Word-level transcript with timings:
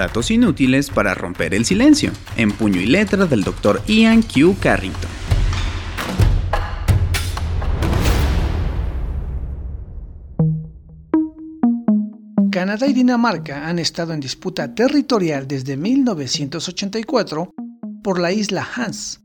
Datos 0.00 0.30
inútiles 0.30 0.88
para 0.88 1.12
romper 1.12 1.52
el 1.52 1.66
silencio, 1.66 2.10
en 2.38 2.52
puño 2.52 2.80
y 2.80 2.86
letra 2.86 3.26
del 3.26 3.44
Dr. 3.44 3.82
Ian 3.86 4.22
Q. 4.22 4.56
Carrington. 4.58 5.10
Canadá 12.50 12.86
y 12.86 12.94
Dinamarca 12.94 13.68
han 13.68 13.78
estado 13.78 14.14
en 14.14 14.20
disputa 14.20 14.74
territorial 14.74 15.46
desde 15.46 15.76
1984 15.76 17.52
por 18.02 18.18
la 18.18 18.32
isla 18.32 18.66
Hans. 18.74 19.20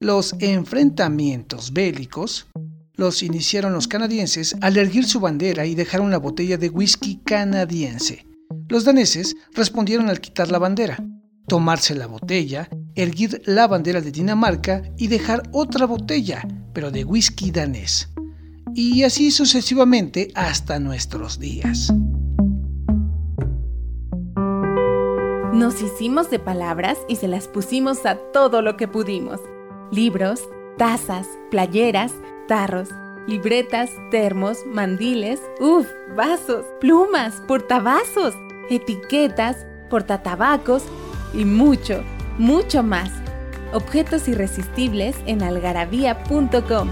Los 0.00 0.34
enfrentamientos 0.40 1.72
bélicos 1.72 2.48
los 2.94 3.22
iniciaron 3.22 3.74
los 3.74 3.86
canadienses 3.86 4.56
al 4.60 4.76
erguir 4.76 5.06
su 5.06 5.20
bandera 5.20 5.66
y 5.66 5.76
dejar 5.76 6.00
una 6.00 6.18
botella 6.18 6.56
de 6.58 6.68
whisky 6.68 7.20
canadiense. 7.24 8.26
Los 8.68 8.84
daneses 8.84 9.36
respondieron 9.54 10.08
al 10.08 10.20
quitar 10.20 10.50
la 10.50 10.58
bandera, 10.58 10.98
tomarse 11.46 11.94
la 11.94 12.08
botella, 12.08 12.68
erguir 12.96 13.40
la 13.46 13.68
bandera 13.68 14.00
de 14.00 14.10
Dinamarca 14.10 14.82
y 14.98 15.06
dejar 15.06 15.44
otra 15.52 15.86
botella, 15.86 16.46
pero 16.72 16.90
de 16.90 17.04
whisky 17.04 17.52
danés. 17.52 18.08
Y 18.74 19.04
así 19.04 19.30
sucesivamente 19.30 20.32
hasta 20.34 20.80
nuestros 20.80 21.38
días. 21.38 21.92
Nos 25.52 25.80
hicimos 25.80 26.28
de 26.28 26.38
palabras 26.38 26.98
y 27.08 27.16
se 27.16 27.28
las 27.28 27.46
pusimos 27.48 28.04
a 28.04 28.16
todo 28.32 28.62
lo 28.62 28.76
que 28.76 28.88
pudimos. 28.88 29.40
Libros, 29.92 30.40
tazas, 30.76 31.26
playeras, 31.50 32.12
tarros, 32.48 32.88
libretas, 33.26 33.90
termos, 34.10 34.58
mandiles, 34.66 35.40
uff, 35.60 35.86
vasos, 36.16 36.66
plumas, 36.80 37.42
portavasos, 37.48 38.34
etiquetas, 38.70 39.66
portatabacos 39.90 40.82
y 41.34 41.44
mucho, 41.44 42.02
mucho 42.38 42.82
más. 42.82 43.10
Objetos 43.72 44.28
irresistibles 44.28 45.16
en 45.26 45.42
algarabía.com. 45.42 46.90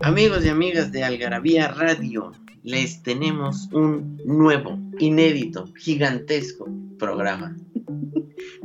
Amigos 0.00 0.44
y 0.44 0.48
amigas 0.48 0.90
de 0.90 1.04
Algarabía 1.04 1.68
Radio, 1.68 2.32
les 2.62 3.02
tenemos 3.02 3.68
un 3.72 4.20
nuevo, 4.24 4.78
inédito, 4.98 5.66
gigantesco 5.76 6.68
programa 6.98 7.54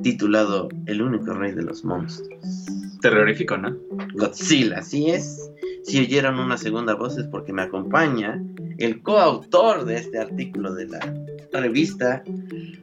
titulado 0.06 0.70
El 0.86 1.02
único 1.02 1.34
rey 1.34 1.54
de 1.54 1.64
los 1.64 1.84
monstruos. 1.84 2.40
Terrorífico, 3.02 3.58
¿no? 3.58 3.76
Godzilla, 4.14 4.78
así 4.78 5.10
es. 5.10 5.50
Si 5.84 6.00
oyeron 6.00 6.38
una 6.38 6.60
segunda 6.60 6.94
voz 6.94 7.18
es 7.18 7.26
porque 7.26 7.52
me 7.52 7.64
acompaña 7.64 8.40
el 8.78 9.02
coautor 9.02 9.84
de 9.84 9.96
este 9.96 10.20
artículo 10.20 10.76
de 10.76 10.90
la 10.90 11.00
revista 11.54 12.24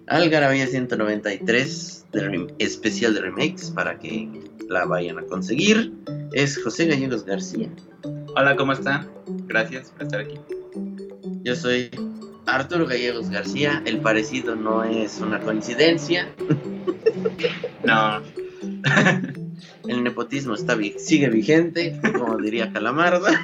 Algarabía 0.09 0.67
193, 0.67 2.07
especial 2.59 3.15
de 3.15 3.21
remakes, 3.21 3.71
para 3.71 4.01
que 4.01 4.29
la 4.69 4.85
vayan 4.87 5.21
a 5.21 5.23
conseguir. 5.23 5.93
Es 6.33 6.61
José 6.61 6.87
Gallegos 6.87 7.25
García. 7.25 7.69
Hola, 8.35 8.57
¿cómo 8.57 8.73
están? 8.73 9.09
Gracias 9.47 9.93
por 9.93 10.03
estar 10.03 10.21
aquí. 10.23 10.41
Yo 11.45 11.55
soy 11.55 11.89
Arturo 12.47 12.85
Gallegos 12.85 13.31
García. 13.31 13.81
El 13.87 14.01
parecido 14.01 14.57
no 14.57 14.83
es 14.83 15.21
una 15.21 15.39
coincidencia. 15.39 16.29
No. 17.85 18.23
El 19.89 20.05
nepotismo 20.05 20.55
está 20.55 20.79
sigue 20.97 21.29
vigente, 21.29 22.01
como 22.17 22.37
diría 22.39 22.73
Calamarda. 22.73 23.41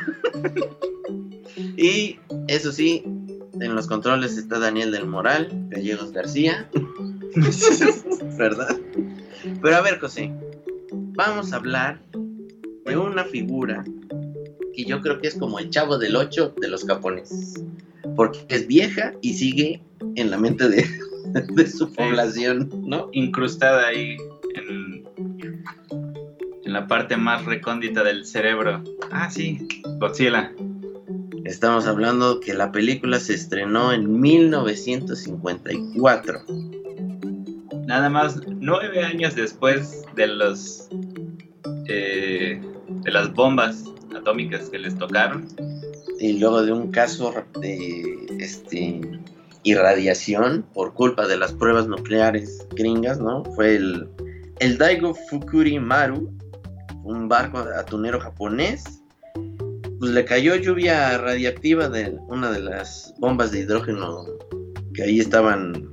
Y 1.77 2.19
eso 2.47 2.73
sí, 2.73 3.03
en 3.61 3.75
los 3.75 3.87
controles 3.87 4.37
está 4.37 4.59
Daniel 4.59 4.93
del 4.93 5.07
Moral, 5.07 5.49
Gallegos 5.69 6.13
García. 6.13 6.71
¿Verdad? 8.39 8.77
Pero 9.61 9.77
a 9.77 9.81
ver, 9.81 9.99
José, 9.99 10.33
vamos 10.93 11.53
a 11.53 11.57
hablar 11.57 12.01
de 12.85 12.97
una 12.97 13.25
figura 13.25 13.85
que 14.75 14.85
yo 14.85 15.01
creo 15.01 15.21
que 15.21 15.29
es 15.29 15.35
como 15.35 15.59
el 15.59 15.71
chavo 15.71 15.99
del 15.99 16.15
8 16.17 16.55
de 16.61 16.69
los 16.69 16.85
japoneses 16.85 17.65
porque 18.19 18.45
es 18.49 18.67
vieja 18.67 19.15
y 19.21 19.35
sigue 19.35 19.81
en 20.17 20.31
la 20.31 20.39
mente 20.39 20.69
de, 20.69 20.85
su 21.77 21.93
población, 21.93 22.71
¿no? 22.87 23.09
Incrustada 23.13 23.89
ahí 23.89 24.17
en, 24.55 25.05
en 26.65 26.73
la 26.73 26.87
parte 26.87 27.17
más 27.17 27.45
recóndita 27.45 28.05
del 28.05 28.25
cerebro. 28.27 28.85
Ah, 29.11 29.29
sí, 29.31 29.67
Godzilla. 29.99 30.53
Estamos 31.45 31.87
hablando 31.87 32.41
que 32.41 32.53
la 32.53 32.73
película 32.73 33.21
se 33.21 33.35
estrenó 33.35 33.93
en 33.93 34.21
1954. 34.21 36.41
Nada 37.87 38.11
más 38.11 38.41
nueve 38.47 39.03
años 39.03 39.35
después 39.35 40.05
de 40.15 40.27
los 40.27 40.91
eh, 41.87 42.61
de 42.89 43.11
las 43.11 43.33
bombas 43.33 43.85
atómicas 44.15 44.69
que 44.69 44.79
les 44.79 44.95
tocaron 44.99 45.49
y 46.21 46.35
luego 46.35 46.63
de 46.63 46.73
un 46.73 46.91
caso 46.91 47.33
de 47.61 48.27
este, 48.39 49.01
irradiación 49.63 50.65
por 50.75 50.95
culpa 50.95 51.27
de 51.27 51.37
las 51.37 51.53
pruebas 51.53 51.87
nucleares 51.87 52.67
gringas, 52.75 53.19
¿no? 53.21 53.45
Fue 53.55 53.77
el, 53.77 54.09
el 54.61 54.79
Daigo 54.79 55.15
Fukuri 55.15 55.79
Maru, 55.79 56.33
un 57.05 57.29
barco 57.29 57.59
atunero 57.59 58.21
japonés. 58.21 58.85
Pues 59.99 60.13
le 60.13 60.25
cayó 60.25 60.55
lluvia 60.57 61.19
radiactiva 61.19 61.89
de 61.89 62.17
una 62.29 62.51
de 62.53 62.61
las 62.61 63.15
bombas 63.19 63.51
de 63.51 63.61
hidrógeno 63.61 64.25
que 64.95 65.03
ahí 65.03 65.19
estaban 65.19 65.89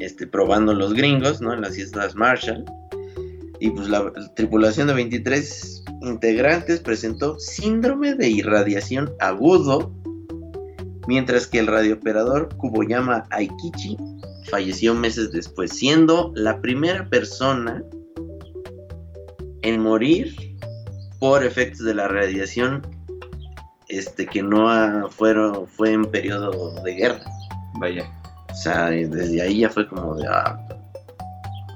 este, 0.00 0.26
probando 0.26 0.74
los 0.74 0.94
gringos, 0.94 1.40
¿no? 1.40 1.54
En 1.54 1.60
las 1.60 1.78
Islas 1.78 2.14
Marshall. 2.16 2.64
Y 3.60 3.70
pues 3.70 3.88
la 3.88 4.12
tripulación 4.34 4.88
de 4.88 4.94
23 4.94 5.84
integrantes 6.02 6.80
presentó 6.80 7.38
síndrome 7.38 8.14
de 8.14 8.28
irradiación 8.28 9.12
agudo, 9.20 9.94
mientras 11.06 11.46
que 11.46 11.58
el 11.58 11.66
radiooperador 11.66 12.54
Kuboyama 12.56 13.24
Aikichi 13.30 13.96
falleció 14.50 14.94
meses 14.94 15.32
después, 15.32 15.72
siendo 15.72 16.32
la 16.34 16.60
primera 16.60 17.08
persona 17.08 17.82
en 19.62 19.80
morir 19.80 20.34
por 21.18 21.44
efectos 21.44 21.84
de 21.84 21.94
la 21.94 22.08
radiación 22.08 22.82
este 23.88 24.26
que 24.26 24.42
no 24.42 25.08
fueron 25.10 25.66
fue 25.68 25.92
en 25.92 26.04
periodo 26.06 26.72
de 26.82 26.94
guerra. 26.94 27.20
Vaya. 27.74 28.10
O 28.50 28.54
sea, 28.54 28.86
desde 28.86 29.40
ahí 29.40 29.60
ya 29.60 29.70
fue 29.70 29.86
como 29.86 30.14
de 30.16 30.26
ah, 30.28 30.58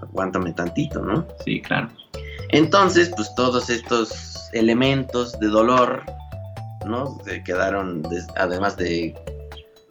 aguántame 0.03 0.53
tantito, 0.53 1.03
¿no? 1.03 1.27
Sí, 1.45 1.61
claro. 1.61 1.89
Entonces, 2.51 3.11
pues 3.17 3.35
todos 3.35 3.71
estos 3.71 4.51
elementos 4.53 5.39
de 5.41 5.49
dolor, 5.49 6.03
¿no? 6.87 7.21
Se 7.25 7.43
quedaron, 7.45 8.03
además 8.37 8.77
de 8.77 9.15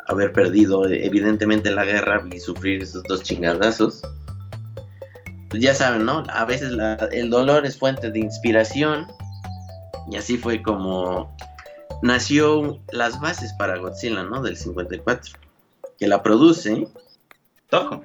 haber 0.07 0.33
perdido 0.33 0.88
evidentemente 0.88 1.71
la 1.71 1.86
guerra 1.86 2.24
y 2.31 2.39
sufrir 2.39 2.83
esos 2.83 3.03
dos 3.03 3.24
chingadazos. 3.24 4.01
Pues 5.50 5.62
ya 5.62 5.74
saben, 5.74 6.06
¿no? 6.06 6.24
A 6.30 6.45
veces 6.45 6.74
el 7.12 7.30
dolor 7.30 7.65
es 7.65 7.77
fuente 7.77 8.12
de 8.12 8.19
inspiración. 8.19 9.07
Y 10.12 10.18
así 10.18 10.38
fue 10.38 10.62
como 10.62 11.36
nació 12.01 12.80
las 12.92 13.19
bases 13.19 13.53
para 13.53 13.77
Godzilla, 13.77 14.24
¿no? 14.24 14.42
Del 14.42 14.57
54. 14.57 15.39
Que 15.97 16.07
la 16.07 16.21
produce 16.21 16.88
Toho. 17.69 18.03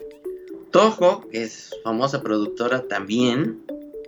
Toho, 0.70 1.28
que 1.28 1.42
es 1.42 1.70
famosa 1.82 2.22
productora 2.22 2.82
también 2.88 3.62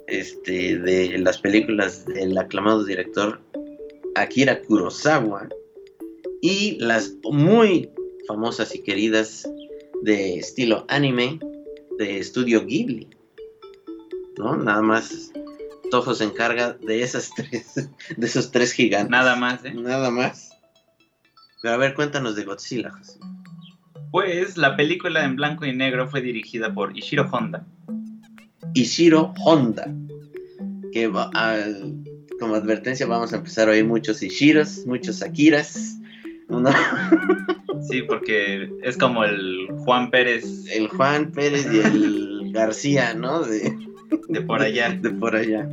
este, 0.06 0.78
de 0.78 1.18
las 1.18 1.38
películas 1.38 2.06
del 2.06 2.36
aclamado 2.38 2.84
director 2.84 3.40
Akira 4.14 4.62
Kurosawa 4.62 5.48
y 6.40 6.76
las 6.80 7.14
muy 7.30 7.90
famosas 8.26 8.74
y 8.74 8.82
queridas 8.82 9.48
de 10.02 10.36
estilo 10.38 10.84
anime 10.88 11.38
de 11.98 12.18
estudio 12.18 12.64
Ghibli. 12.64 13.08
¿No? 14.38 14.56
Nada 14.56 14.82
más 14.82 15.30
Toho 15.90 16.14
se 16.14 16.24
encarga 16.24 16.72
de 16.72 17.02
esas 17.02 17.30
tres, 17.36 17.74
de 18.16 18.26
esos 18.26 18.50
tres 18.50 18.72
gigantes. 18.72 19.10
Nada 19.10 19.36
más, 19.36 19.64
¿eh? 19.64 19.74
Nada 19.74 20.10
más. 20.10 20.50
Pero 21.60 21.74
a 21.74 21.76
ver, 21.76 21.94
cuéntanos 21.94 22.34
de 22.34 22.44
Godzilla, 22.44 22.90
José. 22.90 23.20
Pues 24.10 24.56
la 24.56 24.74
película 24.76 25.24
en 25.24 25.36
blanco 25.36 25.64
y 25.66 25.74
negro 25.76 26.08
fue 26.08 26.22
dirigida 26.22 26.72
por 26.74 26.96
Ishiro 26.96 27.28
Honda. 27.30 27.66
Ishiro 28.74 29.32
Honda. 29.44 29.94
Que 30.92 31.08
va 31.08 31.30
a- 31.34 31.58
como 32.42 32.56
advertencia 32.56 33.06
vamos 33.06 33.32
a 33.32 33.36
empezar 33.36 33.68
a 33.68 33.70
oír 33.70 33.84
muchos 33.84 34.20
Ishiros, 34.20 34.84
muchos 34.84 35.22
Akiras. 35.22 35.96
¿no? 36.48 36.64
Sí, 37.88 38.02
porque 38.02 38.70
es 38.82 38.96
como 38.96 39.24
el 39.24 39.66
Juan 39.78 40.08
Pérez 40.12 40.44
El 40.72 40.86
Juan 40.86 41.32
Pérez 41.32 41.66
y 41.72 41.80
el 41.80 42.52
García, 42.52 43.12
¿no? 43.12 43.42
De, 43.42 43.76
de 44.28 44.40
por 44.42 44.62
allá. 44.62 44.90
de 44.90 45.10
por 45.10 45.34
allá. 45.34 45.68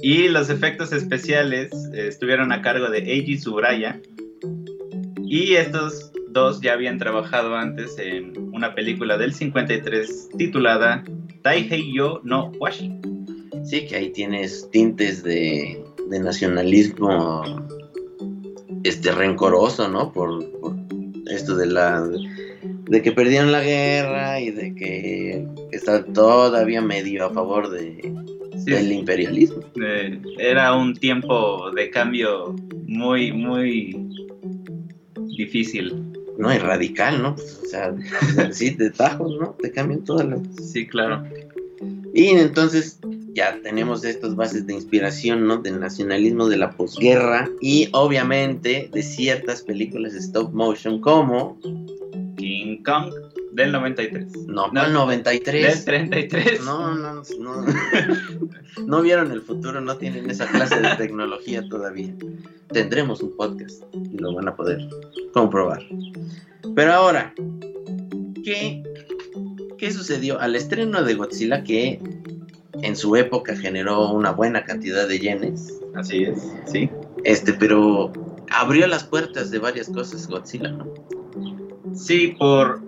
Y 0.00 0.28
los 0.28 0.50
efectos 0.50 0.92
especiales 0.92 1.70
eh, 1.94 2.08
estuvieron 2.08 2.50
a 2.50 2.62
cargo 2.62 2.88
de 2.88 2.98
Eiji 2.98 3.36
Tsuburaya. 3.36 4.00
Y 5.24 5.54
estos 5.54 6.10
dos 6.30 6.60
ya 6.60 6.72
habían 6.72 6.98
trabajado 6.98 7.54
antes 7.54 7.96
en 7.98 8.36
una 8.52 8.74
película 8.74 9.16
del 9.18 9.34
53 9.34 10.30
titulada 10.36 11.04
Taihei 11.42 11.94
Yo 11.94 12.20
no 12.24 12.50
Washi. 12.58 13.11
Sí, 13.64 13.86
que 13.86 13.96
ahí 13.96 14.10
tienes 14.10 14.68
tintes 14.70 15.22
de, 15.22 15.82
de 16.08 16.20
nacionalismo 16.20 17.42
este 18.84 19.12
rencoroso, 19.12 19.88
¿no? 19.88 20.12
Por, 20.12 20.50
por 20.60 20.74
esto 21.30 21.56
de 21.56 21.66
la 21.66 22.08
de 22.88 23.00
que 23.02 23.12
perdieron 23.12 23.52
la 23.52 23.62
guerra 23.62 24.40
y 24.40 24.50
de 24.50 24.74
que 24.74 25.46
está 25.70 26.04
todavía 26.04 26.82
medio 26.82 27.26
a 27.26 27.30
favor 27.30 27.70
de, 27.70 28.12
Sí, 28.64 28.70
del 28.70 28.92
imperialismo. 28.92 29.62
eh, 29.82 30.20
era 30.38 30.74
un 30.76 30.94
tiempo 30.94 31.70
de 31.72 31.90
cambio 31.90 32.54
muy, 32.86 33.32
muy 33.32 33.96
difícil. 35.36 36.12
No, 36.38 36.52
y 36.52 36.58
radical, 36.58 37.22
¿no? 37.22 37.34
Pues, 37.34 37.60
o 37.62 37.66
sea, 37.66 37.94
sí, 38.52 38.70
de 38.70 38.90
tajos, 38.90 39.36
¿no? 39.40 39.56
Te 39.60 39.70
cambian 39.70 40.04
todas 40.04 40.26
las... 40.26 40.40
Sí, 40.70 40.86
claro. 40.86 41.24
Y 42.14 42.26
entonces 42.28 42.98
ya 43.34 43.58
tenemos 43.62 44.04
estas 44.04 44.36
bases 44.36 44.66
de 44.66 44.74
inspiración, 44.74 45.46
¿no? 45.46 45.58
Del 45.58 45.80
nacionalismo 45.80 46.48
de 46.48 46.58
la 46.58 46.70
posguerra 46.72 47.48
y 47.60 47.88
obviamente 47.92 48.90
de 48.92 49.02
ciertas 49.02 49.62
películas 49.62 50.12
de 50.12 50.20
stop 50.20 50.52
motion 50.52 51.00
como... 51.00 51.58
King 52.36 52.82
Kong 52.82 53.12
del 53.52 53.72
93. 53.72 54.48
No, 54.48 54.66
No, 54.68 54.70
¿cuál 54.72 54.92
93? 54.92 55.74
Del 55.76 55.84
33. 55.84 56.64
No, 56.64 56.94
no, 56.94 57.22
no. 57.38 57.66
No 58.86 59.02
vieron 59.02 59.30
el 59.30 59.42
futuro, 59.42 59.80
no 59.80 59.96
tienen 59.98 60.30
esa 60.30 60.46
clase 60.46 60.80
de 60.80 60.96
tecnología 60.96 61.62
todavía. 61.68 62.14
Tendremos 62.72 63.20
un 63.20 63.36
podcast 63.36 63.82
y 63.92 64.16
lo 64.16 64.34
van 64.34 64.48
a 64.48 64.56
poder 64.56 64.88
comprobar. 65.34 65.82
Pero 66.74 66.92
ahora, 66.92 67.34
¿qué, 68.42 68.82
qué 69.76 69.92
sucedió 69.92 70.40
al 70.40 70.56
estreno 70.56 71.04
de 71.04 71.14
Godzilla 71.14 71.62
que 71.62 72.00
en 72.80 72.96
su 72.96 73.16
época 73.16 73.56
generó 73.56 74.10
una 74.10 74.32
buena 74.32 74.64
cantidad 74.64 75.06
de 75.06 75.18
yenes? 75.18 75.80
Así 75.94 76.24
es, 76.24 76.52
sí. 76.66 76.90
Este, 77.24 77.52
pero 77.52 78.12
abrió 78.50 78.86
las 78.86 79.04
puertas 79.04 79.50
de 79.50 79.58
varias 79.58 79.88
cosas 79.88 80.26
Godzilla, 80.26 80.70
¿no? 80.70 80.92
Sí, 81.94 82.34
por 82.38 82.82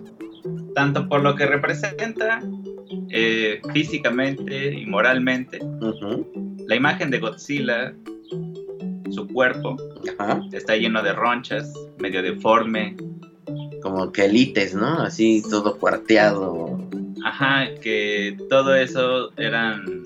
tanto 0.73 1.07
por 1.07 1.21
lo 1.21 1.35
que 1.35 1.45
representa 1.45 2.41
eh, 3.09 3.61
físicamente 3.73 4.73
y 4.73 4.85
moralmente, 4.85 5.59
la 6.67 6.75
imagen 6.75 7.09
de 7.09 7.19
Godzilla, 7.19 7.93
su 9.11 9.27
cuerpo, 9.27 9.77
está 10.51 10.75
lleno 10.75 11.01
de 11.01 11.13
ronchas, 11.13 11.71
medio 11.99 12.21
deforme, 12.21 12.95
Como 13.81 14.11
que 14.11 14.25
elites, 14.25 14.73
¿no? 14.73 15.01
Así 15.01 15.43
todo 15.49 15.77
cuarteado. 15.77 16.64
Ajá, 17.25 17.73
que 17.81 18.37
todo 18.49 18.75
eso 18.75 19.31
eran 19.37 20.03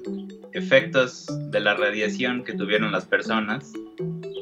efectos 0.54 1.27
de 1.51 1.60
la 1.60 1.75
radiación 1.75 2.45
que 2.45 2.54
tuvieron 2.54 2.94
las 2.94 3.06
personas. 3.06 3.74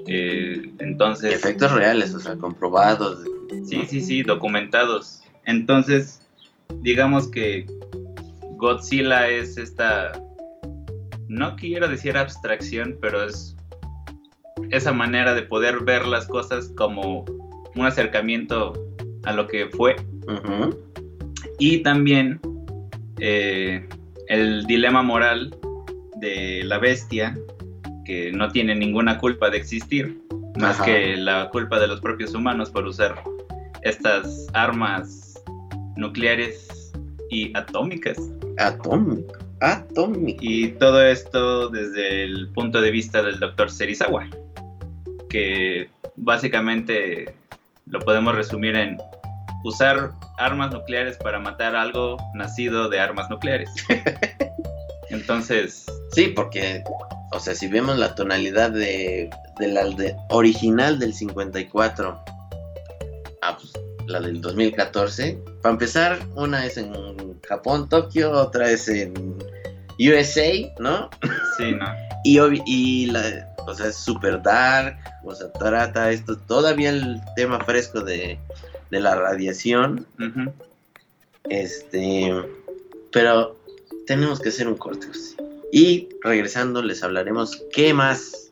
Eh, 0.05 0.71
entonces, 0.77 1.33
Efectos 1.33 1.71
reales, 1.71 2.13
o 2.13 2.19
sea, 2.19 2.35
comprobados. 2.37 3.25
Sí, 3.65 3.83
sí, 3.87 3.99
sí, 3.99 4.21
documentados. 4.21 5.23
Entonces, 5.45 6.21
digamos 6.81 7.27
que 7.27 7.65
Godzilla 8.57 9.27
es 9.27 9.57
esta, 9.57 10.11
no 11.27 11.55
quiero 11.55 11.87
decir 11.87 12.15
abstracción, 12.15 12.95
pero 13.01 13.23
es 13.23 13.55
esa 14.69 14.93
manera 14.93 15.33
de 15.33 15.41
poder 15.41 15.79
ver 15.83 16.05
las 16.05 16.27
cosas 16.27 16.71
como 16.77 17.25
un 17.75 17.85
acercamiento 17.85 18.73
a 19.23 19.33
lo 19.33 19.47
que 19.47 19.67
fue 19.67 19.95
y 21.59 21.79
también 21.79 22.39
eh, 23.19 23.87
el 24.27 24.65
dilema 24.65 25.01
moral 25.01 25.55
de 26.17 26.63
la 26.63 26.77
bestia 26.77 27.37
que 28.05 28.31
no 28.31 28.49
tiene 28.49 28.75
ninguna 28.75 29.17
culpa 29.17 29.49
de 29.49 29.57
existir 29.57 30.19
más 30.59 30.75
Ajá. 30.75 30.85
que 30.85 31.17
la 31.17 31.49
culpa 31.49 31.79
de 31.79 31.87
los 31.87 32.01
propios 32.01 32.33
humanos 32.33 32.69
por 32.69 32.85
usar 32.85 33.21
estas 33.83 34.47
armas 34.53 35.35
nucleares 35.95 36.91
y 37.29 37.55
atómicas 37.55 38.17
Atómico. 38.57 39.35
Atómico. 39.61 40.39
y 40.41 40.69
todo 40.69 41.05
esto 41.05 41.69
desde 41.69 42.23
el 42.23 42.49
punto 42.49 42.81
de 42.81 42.91
vista 42.91 43.21
del 43.21 43.39
doctor 43.39 43.69
Serizawa 43.69 44.27
que 45.29 45.89
básicamente 46.15 47.35
lo 47.85 47.99
podemos 47.99 48.35
resumir 48.35 48.75
en 48.75 48.97
usar 49.63 50.11
armas 50.37 50.71
nucleares 50.71 51.17
para 51.17 51.39
matar 51.39 51.75
algo 51.75 52.17
nacido 52.33 52.89
de 52.89 52.99
armas 52.99 53.29
nucleares. 53.29 53.69
Entonces, 55.09 55.85
Sí, 56.11 56.27
porque, 56.29 56.83
o 57.31 57.39
sea, 57.39 57.53
si 57.55 57.67
vemos 57.67 57.97
la 57.97 58.15
tonalidad 58.15 58.71
de, 58.71 59.29
de 59.59 59.67
la 59.67 59.83
de- 59.89 60.15
original 60.29 60.99
del 60.99 61.13
54 61.13 62.23
a 63.41 63.57
pues, 63.57 63.71
la 64.07 64.19
del 64.21 64.41
2014, 64.41 65.37
para 65.61 65.73
empezar, 65.73 66.19
una 66.35 66.65
es 66.65 66.77
en 66.77 66.93
Japón, 67.47 67.87
Tokio, 67.89 68.31
otra 68.31 68.71
es 68.71 68.87
en 68.87 69.13
USA, 69.99 70.51
¿no? 70.79 71.09
sí, 71.57 71.71
¿no? 71.71 71.85
Y, 72.23 72.39
y 72.65 73.05
la, 73.05 73.55
o 73.67 73.73
sea, 73.73 73.87
es 73.87 73.95
super 73.95 74.41
dark, 74.41 74.97
o 75.23 75.33
sea, 75.33 75.49
trata 75.53 76.11
esto, 76.11 76.37
todavía 76.37 76.89
el 76.89 77.21
tema 77.37 77.63
fresco 77.63 78.01
de, 78.01 78.37
de 78.91 78.99
la 78.99 79.15
radiación, 79.15 80.05
este, 81.49 82.33
pero 83.13 83.57
tenemos 84.07 84.39
que 84.41 84.49
hacer 84.49 84.67
un 84.67 84.75
corte. 84.75 85.07
José. 85.07 85.37
Y 85.71 86.09
regresando 86.21 86.81
les 86.81 87.03
hablaremos 87.03 87.61
qué 87.71 87.93
más 87.93 88.51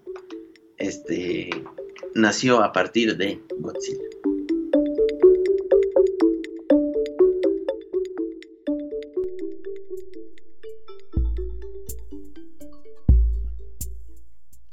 este 0.77 1.49
nació 2.13 2.63
a 2.63 2.71
partir 2.71 3.15
de 3.17 3.39
Godzilla. 3.59 4.03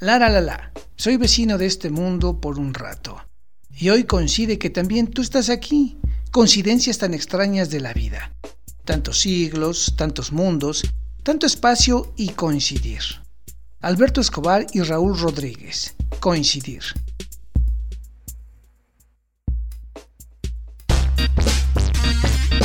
La 0.02 0.18
la 0.18 0.28
la 0.28 0.40
la, 0.40 0.73
soy 0.97 1.16
vecino 1.16 1.59
de 1.59 1.66
este 1.66 1.88
mundo 1.88 2.40
por 2.40 2.59
un 2.59 2.75
rato. 2.75 3.25
Y 3.71 3.90
hoy 3.90 4.02
coincide 4.02 4.59
que 4.59 4.68
también 4.68 5.06
tú 5.06 5.23
estás 5.23 5.49
aquí. 5.49 5.97
Coincidencias 6.32 6.99
tan 6.99 7.14
extrañas 7.14 7.71
de 7.71 7.78
la 7.78 7.92
vida. 7.92 8.32
Tantos 8.85 9.21
siglos, 9.21 9.94
tantos 9.97 10.32
mundos, 10.32 10.82
tanto 11.23 11.47
espacio 11.47 12.12
y 12.16 12.30
coincidir. 12.30 13.00
Alberto 13.80 14.21
Escobar 14.21 14.66
y 14.73 14.82
Raúl 14.82 15.16
Rodríguez. 15.16 15.94
Coincidir. 16.18 16.82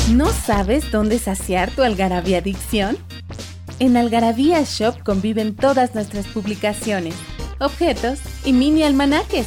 ¿No 0.10 0.34
sabes 0.34 0.90
dónde 0.92 1.20
saciar 1.20 1.70
tu 1.70 1.84
algarabía 1.84 2.40
adicción? 2.40 2.98
En 3.80 3.96
Algarabía 3.96 4.64
Shop 4.64 5.04
conviven 5.04 5.56
todas 5.56 5.94
nuestras 5.94 6.26
publicaciones, 6.28 7.14
objetos 7.60 8.18
y 8.44 8.52
mini 8.52 8.82
almanaques. 8.82 9.46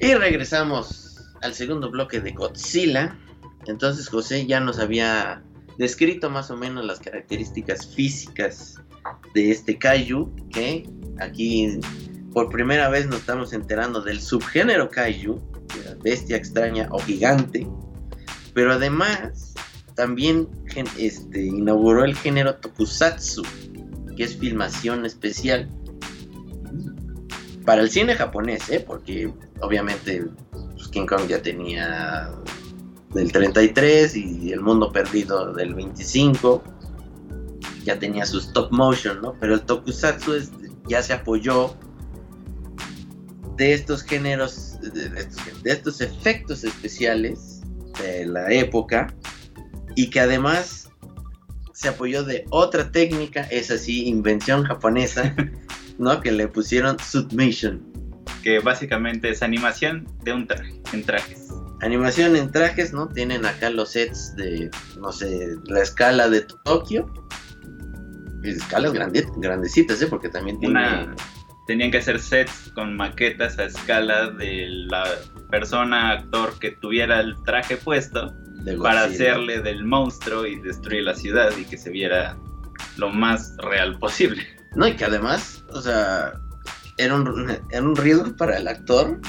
Y 0.00 0.14
regresamos 0.14 1.01
al 1.42 1.54
segundo 1.54 1.90
bloque 1.90 2.20
de 2.20 2.32
Godzilla. 2.32 3.16
Entonces 3.66 4.08
José 4.08 4.46
ya 4.46 4.60
nos 4.60 4.78
había 4.78 5.42
descrito 5.78 6.30
más 6.30 6.50
o 6.50 6.56
menos 6.56 6.84
las 6.84 7.00
características 7.00 7.86
físicas 7.86 8.80
de 9.34 9.50
este 9.50 9.78
kaiju, 9.78 10.34
que 10.50 10.88
aquí 11.18 11.80
por 12.32 12.50
primera 12.50 12.88
vez 12.88 13.06
nos 13.06 13.20
estamos 13.20 13.52
enterando 13.52 14.00
del 14.00 14.20
subgénero 14.20 14.88
kaiju, 14.90 15.40
bestia 16.02 16.36
extraña 16.36 16.88
o 16.90 16.98
gigante, 16.98 17.66
pero 18.54 18.72
además 18.72 19.54
también 19.94 20.48
este, 20.98 21.44
inauguró 21.44 22.04
el 22.04 22.14
género 22.14 22.56
tokusatsu, 22.56 23.42
que 24.16 24.24
es 24.24 24.36
filmación 24.36 25.04
especial 25.04 25.68
para 27.64 27.82
el 27.82 27.90
cine 27.90 28.14
japonés, 28.14 28.68
¿eh? 28.70 28.80
porque 28.80 29.32
obviamente 29.60 30.24
King 30.92 31.06
Kong 31.06 31.26
ya 31.26 31.42
tenía 31.42 32.30
del 33.14 33.32
33 33.32 34.16
y 34.16 34.52
El 34.52 34.60
Mundo 34.60 34.92
Perdido 34.92 35.52
del 35.52 35.74
25, 35.74 36.62
ya 37.84 37.98
tenía 37.98 38.24
su 38.24 38.38
stop 38.38 38.70
motion, 38.70 39.20
¿no? 39.20 39.34
Pero 39.40 39.54
el 39.54 39.62
tokusatsu 39.62 40.32
ya 40.86 41.02
se 41.02 41.12
apoyó 41.12 41.74
de 43.56 43.74
estos 43.74 44.02
géneros, 44.02 44.78
de 44.82 45.70
estos 45.70 46.00
efectos 46.00 46.64
especiales 46.64 47.60
de 48.00 48.26
la 48.26 48.50
época 48.52 49.14
y 49.94 50.08
que 50.08 50.20
además 50.20 50.90
se 51.72 51.88
apoyó 51.88 52.22
de 52.24 52.46
otra 52.50 52.90
técnica, 52.92 53.42
es 53.50 53.70
así, 53.70 54.06
invención 54.06 54.64
japonesa, 54.64 55.34
¿no? 55.98 56.20
Que 56.20 56.32
le 56.32 56.48
pusieron 56.48 56.98
submission. 56.98 57.91
Que 58.42 58.58
básicamente 58.58 59.30
es 59.30 59.42
animación 59.42 60.06
de 60.24 60.32
un 60.32 60.46
traje, 60.46 60.80
en 60.92 61.04
trajes. 61.04 61.48
Animación 61.80 62.36
en 62.36 62.50
trajes, 62.50 62.92
¿no? 62.92 63.08
Tienen 63.08 63.44
acá 63.44 63.70
los 63.70 63.90
sets 63.90 64.34
de, 64.36 64.70
no 65.00 65.12
sé, 65.12 65.56
la 65.66 65.82
escala 65.82 66.28
de 66.28 66.42
Tokio. 66.64 67.12
Escalas 68.44 68.92
grandecitas, 68.92 70.02
¿eh? 70.02 70.06
Porque 70.06 70.28
también 70.28 70.58
tiene... 70.60 71.08
tenían 71.66 71.90
que 71.90 71.98
hacer 71.98 72.18
sets 72.20 72.70
con 72.74 72.96
maquetas 72.96 73.58
a 73.58 73.64
escala 73.64 74.30
de 74.30 74.66
la 74.88 75.04
persona, 75.50 76.10
actor 76.10 76.58
que 76.58 76.72
tuviera 76.72 77.20
el 77.20 77.36
traje 77.44 77.76
puesto 77.76 78.34
para 78.80 79.04
hacerle 79.04 79.60
del 79.60 79.84
monstruo 79.84 80.46
y 80.46 80.60
destruir 80.60 81.04
la 81.04 81.14
ciudad 81.14 81.50
y 81.56 81.64
que 81.64 81.76
se 81.76 81.90
viera 81.90 82.36
lo 82.96 83.10
más 83.10 83.56
real 83.58 83.98
posible. 83.98 84.46
No, 84.74 84.86
y 84.86 84.96
que 84.96 85.04
además, 85.04 85.64
o 85.70 85.80
sea, 85.80 86.32
era 87.04 87.14
un, 87.14 87.50
era 87.70 87.82
un 87.82 87.96
riesgo 87.96 88.36
para 88.36 88.58
el 88.58 88.68
actor 88.68 89.20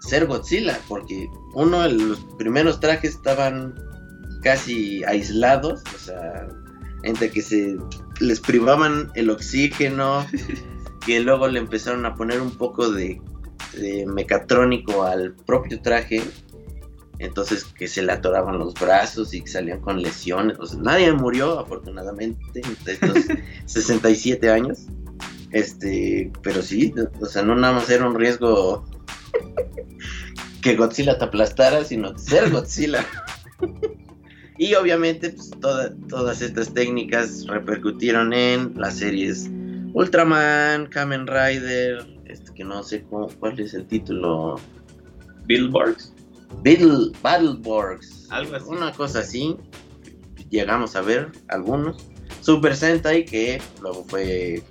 ser 0.00 0.26
Godzilla, 0.26 0.78
porque 0.88 1.28
uno 1.54 1.82
de 1.82 1.92
los 1.92 2.18
primeros 2.38 2.80
trajes 2.80 3.14
estaban 3.14 3.74
casi 4.42 5.04
aislados, 5.04 5.82
o 5.94 5.98
sea, 5.98 6.48
entre 7.02 7.30
que 7.30 7.42
se 7.42 7.76
les 8.20 8.40
privaban 8.40 9.10
el 9.14 9.30
oxígeno, 9.30 10.26
que 11.06 11.20
luego 11.20 11.48
le 11.48 11.58
empezaron 11.60 12.06
a 12.06 12.14
poner 12.14 12.40
un 12.40 12.50
poco 12.56 12.90
de, 12.90 13.20
de 13.74 14.06
mecatrónico 14.06 15.04
al 15.04 15.34
propio 15.34 15.80
traje, 15.82 16.22
entonces 17.18 17.64
que 17.64 17.88
se 17.88 18.02
le 18.02 18.12
atoraban 18.12 18.58
los 18.58 18.74
brazos 18.74 19.34
y 19.34 19.42
que 19.42 19.48
salían 19.48 19.80
con 19.80 20.00
lesiones. 20.00 20.58
O 20.60 20.66
sea, 20.66 20.80
nadie 20.80 21.12
murió, 21.12 21.58
afortunadamente, 21.58 22.40
de 22.84 22.92
estos 22.92 23.24
67 23.66 24.50
años. 24.50 24.86
Este, 25.52 26.30
pero 26.42 26.62
sí, 26.62 26.94
o 27.20 27.26
sea, 27.26 27.42
no 27.42 27.54
nada 27.54 27.74
más 27.74 27.90
era 27.90 28.06
un 28.06 28.14
riesgo 28.14 28.84
que 30.62 30.76
Godzilla 30.76 31.18
te 31.18 31.24
aplastara, 31.24 31.84
sino 31.84 32.16
ser 32.18 32.50
Godzilla. 32.50 33.04
y 34.58 34.74
obviamente, 34.74 35.30
pues, 35.30 35.50
todas 36.08 36.42
estas 36.42 36.74
técnicas 36.74 37.46
repercutieron 37.46 38.32
en 38.32 38.74
las 38.76 38.98
series 38.98 39.48
Ultraman, 39.94 40.86
Kamen 40.86 41.26
Rider, 41.26 42.06
este 42.26 42.52
que 42.52 42.64
no 42.64 42.82
sé 42.82 43.02
cuál 43.02 43.58
es 43.58 43.74
el 43.74 43.86
título. 43.86 44.56
Billboards. 45.46 46.12
Battle, 46.58 47.12
Battleborgs, 47.22 48.26
algo 48.30 48.56
así. 48.56 48.66
Una 48.68 48.92
cosa 48.92 49.20
así. 49.20 49.56
Llegamos 50.50 50.94
a 50.94 51.00
ver 51.00 51.32
algunos. 51.48 51.96
Super 52.40 52.76
Sentai, 52.76 53.24
que 53.24 53.60
luego 53.80 54.04
fue 54.04 54.62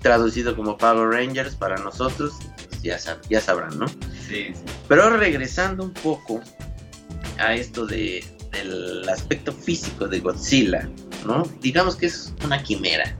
traducido 0.00 0.56
como 0.56 0.76
Power 0.76 1.08
Rangers 1.08 1.54
para 1.54 1.76
nosotros, 1.76 2.34
pues 2.68 2.82
ya, 2.82 2.98
ya 3.28 3.40
sabrán, 3.40 3.78
¿no? 3.78 3.86
Sí, 4.28 4.52
Pero 4.88 5.16
regresando 5.16 5.84
un 5.84 5.92
poco 5.92 6.40
a 7.38 7.54
esto 7.54 7.86
de, 7.86 8.24
del 8.50 9.08
aspecto 9.08 9.52
físico 9.52 10.08
de 10.08 10.20
Godzilla, 10.20 10.88
¿no? 11.26 11.44
Digamos 11.60 11.96
que 11.96 12.06
es 12.06 12.32
una 12.44 12.62
quimera. 12.62 13.16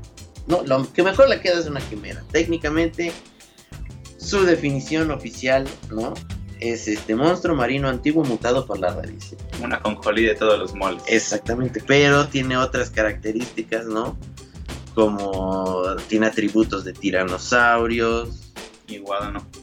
No, 0.46 0.62
lo 0.64 0.90
que 0.92 1.02
mejor 1.02 1.28
le 1.28 1.40
queda 1.40 1.60
es 1.60 1.66
una 1.66 1.80
quimera. 1.80 2.22
Técnicamente, 2.32 3.12
su 4.18 4.44
definición 4.44 5.10
oficial, 5.10 5.68
¿no? 5.90 6.14
es 6.60 6.86
este 6.88 7.14
monstruo 7.14 7.56
marino 7.56 7.88
antiguo 7.88 8.24
mutado 8.24 8.66
por 8.66 8.78
la 8.78 8.94
radiación. 8.94 9.40
Una 9.62 9.80
conjolí 9.80 10.24
de 10.24 10.34
todos 10.34 10.58
los 10.58 10.74
moles. 10.74 11.02
Exactamente, 11.06 11.82
pero 11.86 12.28
tiene 12.28 12.56
otras 12.56 12.90
características, 12.90 13.86
¿no? 13.86 14.16
Como 15.00 15.82
tiene 16.08 16.26
atributos 16.26 16.84
de 16.84 16.92
tiranosaurios, 16.92 18.52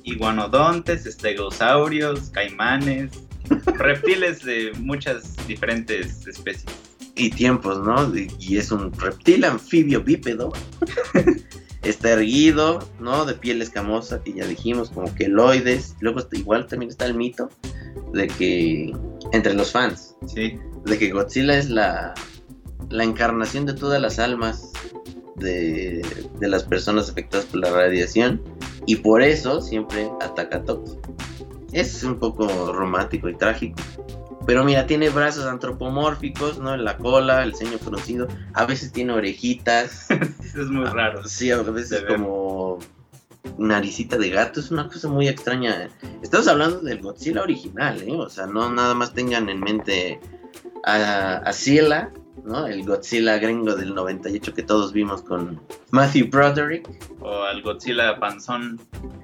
iguanodontes, 0.03 1.05
estegosaurios, 1.05 2.31
caimanes, 2.31 3.11
reptiles 3.77 4.43
de 4.43 4.71
muchas 4.79 5.35
diferentes 5.47 6.25
especies. 6.25 6.65
Y 7.15 7.29
tiempos, 7.29 7.77
¿no? 7.85 8.11
Y 8.39 8.57
es 8.57 8.71
un 8.71 8.91
reptil 8.93 9.43
anfibio 9.43 10.03
bípedo 10.03 10.51
está 11.83 12.13
erguido, 12.13 12.79
¿no? 12.99 13.23
De 13.25 13.35
piel 13.35 13.61
escamosa, 13.61 14.23
que 14.23 14.33
ya 14.33 14.47
dijimos, 14.47 14.89
como 14.89 15.13
que 15.13 15.25
eloides. 15.25 15.95
Luego 15.99 16.21
igual 16.31 16.65
también 16.65 16.89
está 16.89 17.05
el 17.05 17.13
mito 17.13 17.49
de 18.11 18.27
que, 18.27 18.91
entre 19.33 19.53
los 19.53 19.71
fans, 19.71 20.15
sí. 20.25 20.57
de 20.85 20.97
que 20.97 21.11
Godzilla 21.11 21.57
es 21.59 21.69
la, 21.69 22.15
la 22.89 23.03
encarnación 23.03 23.67
de 23.67 23.73
todas 23.73 24.01
las 24.01 24.17
almas 24.17 24.71
de, 25.37 26.05
de, 26.39 26.47
las 26.47 26.63
personas 26.63 27.09
afectadas 27.09 27.45
por 27.45 27.61
la 27.61 27.71
radiación 27.71 28.41
y 28.85 28.97
por 28.97 29.21
eso 29.21 29.61
siempre 29.61 30.09
ataca 30.21 30.57
a 30.57 30.63
todos. 30.63 30.97
Es 31.71 32.03
un 32.03 32.19
poco 32.19 32.73
romántico 32.73 33.29
y 33.29 33.35
trágico. 33.35 33.81
Pero 34.47 34.63
mira, 34.63 34.87
tiene 34.87 35.09
brazos 35.09 35.45
antropomórficos, 35.45 36.57
¿no? 36.57 36.73
En 36.73 36.85
la 36.85 36.97
cola, 36.97 37.43
el 37.43 37.53
ceño 37.53 37.77
fruncido. 37.77 38.29
A 38.53 38.65
veces 38.65 38.93
tiene 38.93 39.13
orejitas. 39.13 40.07
Es 40.57 40.69
muy 40.69 40.85
raro. 40.85 41.27
Sí, 41.27 41.51
a 41.51 41.61
veces 41.61 42.05
como 42.07 42.79
naricita 43.57 44.17
de 44.17 44.29
gato. 44.29 44.61
Es 44.61 44.71
una 44.71 44.87
cosa 44.87 45.09
muy 45.09 45.27
extraña. 45.27 45.89
Estamos 46.23 46.47
hablando 46.47 46.79
del 46.79 47.01
Godzilla 47.01 47.43
original, 47.43 48.01
¿eh? 48.01 48.13
O 48.13 48.29
sea, 48.29 48.47
no 48.47 48.71
nada 48.71 48.93
más 48.93 49.13
tengan 49.13 49.49
en 49.49 49.59
mente 49.59 50.19
a, 50.85 51.37
a 51.37 51.53
Ciela, 51.53 52.11
¿no? 52.43 52.67
El 52.67 52.85
Godzilla 52.85 53.37
gringo 53.37 53.75
del 53.75 53.93
98 53.93 54.53
que 54.53 54.63
todos 54.63 54.93
vimos 54.93 55.21
con 55.21 55.59
Matthew 55.91 56.29
Broderick. 56.29 56.89
O 57.19 57.43
al 57.43 57.61
Godzilla 57.61 58.19
panzón 58.19 58.79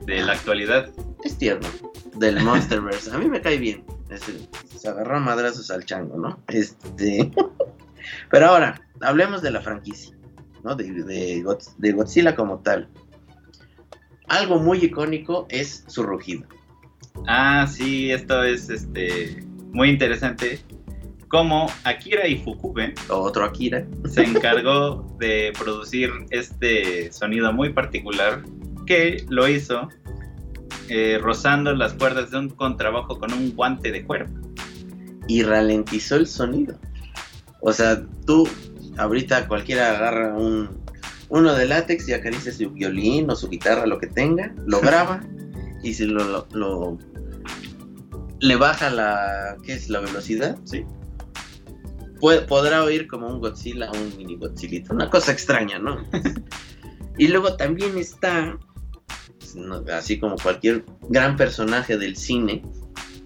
de 0.06 0.22
la 0.24 0.34
actualidad. 0.34 0.90
Es 1.24 1.38
tierno. 1.38 1.68
Del 2.16 2.44
Monsterverse. 2.44 3.12
A 3.12 3.18
mí 3.18 3.28
me 3.28 3.42
cae 3.42 3.58
bien 3.58 3.84
se 4.18 4.90
agarró 4.90 5.18
a 5.18 5.20
madrazos 5.20 5.72
al 5.72 5.86
chango, 5.86 6.18
¿no? 6.18 6.40
Este. 6.48 7.32
Pero 8.32 8.48
ahora, 8.48 8.82
hablemos 9.02 9.42
de 9.42 9.52
la 9.52 9.62
franquicia, 9.62 10.16
¿no? 10.64 10.76
De, 10.76 10.92
de, 10.92 11.94
Godzilla 11.94 12.36
como 12.36 12.60
tal. 12.60 12.90
Algo 14.28 14.60
muy 14.60 14.80
icónico 14.80 15.46
es 15.50 15.84
su 15.88 16.04
rugido. 16.04 16.44
Ah, 17.28 17.68
sí, 17.68 18.12
esto 18.12 18.44
es 18.44 18.70
este 18.70 19.46
muy 19.72 19.90
interesante. 19.90 20.60
Como 21.34 21.66
Akira 21.84 22.28
Ifukube, 22.28 22.94
otro 23.10 23.44
Akira, 23.44 23.88
se 24.08 24.22
encargó 24.22 25.18
de 25.18 25.52
producir 25.58 26.12
este 26.30 27.12
sonido 27.12 27.52
muy 27.52 27.74
particular 27.74 28.44
que 28.86 29.26
lo 29.30 29.48
hizo 29.48 29.90
eh, 30.90 31.18
rozando 31.20 31.74
las 31.74 31.94
cuerdas 31.94 32.30
de 32.30 32.38
un 32.38 32.50
contrabajo 32.50 33.18
con 33.18 33.34
un 33.34 33.56
guante 33.56 33.92
de 33.92 34.06
cuero. 34.06 34.28
Y 35.28 35.42
ralentizó 35.42 36.18
el 36.18 36.28
sonido. 36.28 36.78
O 37.62 37.74
sea, 37.74 38.06
tú 38.28 38.48
ahorita 39.00 39.48
cualquiera 39.48 39.90
agarra 39.90 40.36
un 40.36 40.84
uno 41.30 41.56
de 41.56 41.66
látex 41.66 42.08
y 42.10 42.14
acaricia 42.14 42.52
su 42.52 42.70
violín 42.70 43.28
o 43.32 43.36
su 43.36 43.50
guitarra, 43.50 43.88
lo 43.88 43.98
que 43.98 44.06
tenga, 44.06 44.54
lo 44.68 44.82
graba 44.82 45.24
y 45.82 45.96
si 45.96 46.06
lo, 46.06 46.46
lo, 46.52 47.00
le 48.40 48.56
baja 48.56 48.92
la 48.92 49.58
¿qué 49.66 49.74
es 49.74 49.90
la 49.90 50.00
velocidad? 50.00 50.60
Sí. 50.66 50.86
Podrá 52.48 52.84
oír 52.84 53.08
como 53.08 53.28
un 53.28 53.40
Godzilla, 53.40 53.92
un 53.92 54.18
mini 54.18 54.36
Godzilla, 54.38 54.84
una 54.90 55.10
cosa 55.10 55.32
extraña, 55.32 55.80
¿no? 55.80 55.98
y 57.18 57.28
luego 57.28 57.56
también 57.56 57.98
está 57.98 58.58
así 59.94 60.20
como 60.20 60.36
cualquier 60.38 60.84
gran 61.10 61.36
personaje 61.38 61.98
del 61.98 62.16
cine, 62.16 62.64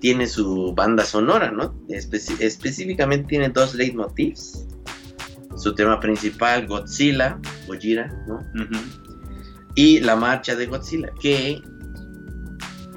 tiene 0.01 0.27
su 0.27 0.73
banda 0.75 1.05
sonora, 1.05 1.51
¿no? 1.51 1.73
Espe- 1.87 2.37
específicamente 2.41 3.27
tiene 3.29 3.49
dos 3.49 3.73
leitmotivs. 3.75 4.65
Su 5.55 5.73
tema 5.73 5.99
principal, 5.99 6.67
Godzilla, 6.67 7.39
Gojira, 7.67 8.07
¿no? 8.27 8.35
Ujú. 8.35 8.79
Y 9.75 9.99
la 10.01 10.15
marcha 10.15 10.55
de 10.55 10.65
Godzilla, 10.67 11.11
que 11.19 11.61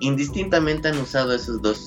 indistintamente 0.00 0.88
han 0.88 0.98
usado 0.98 1.34
esos 1.34 1.60
dos, 1.62 1.78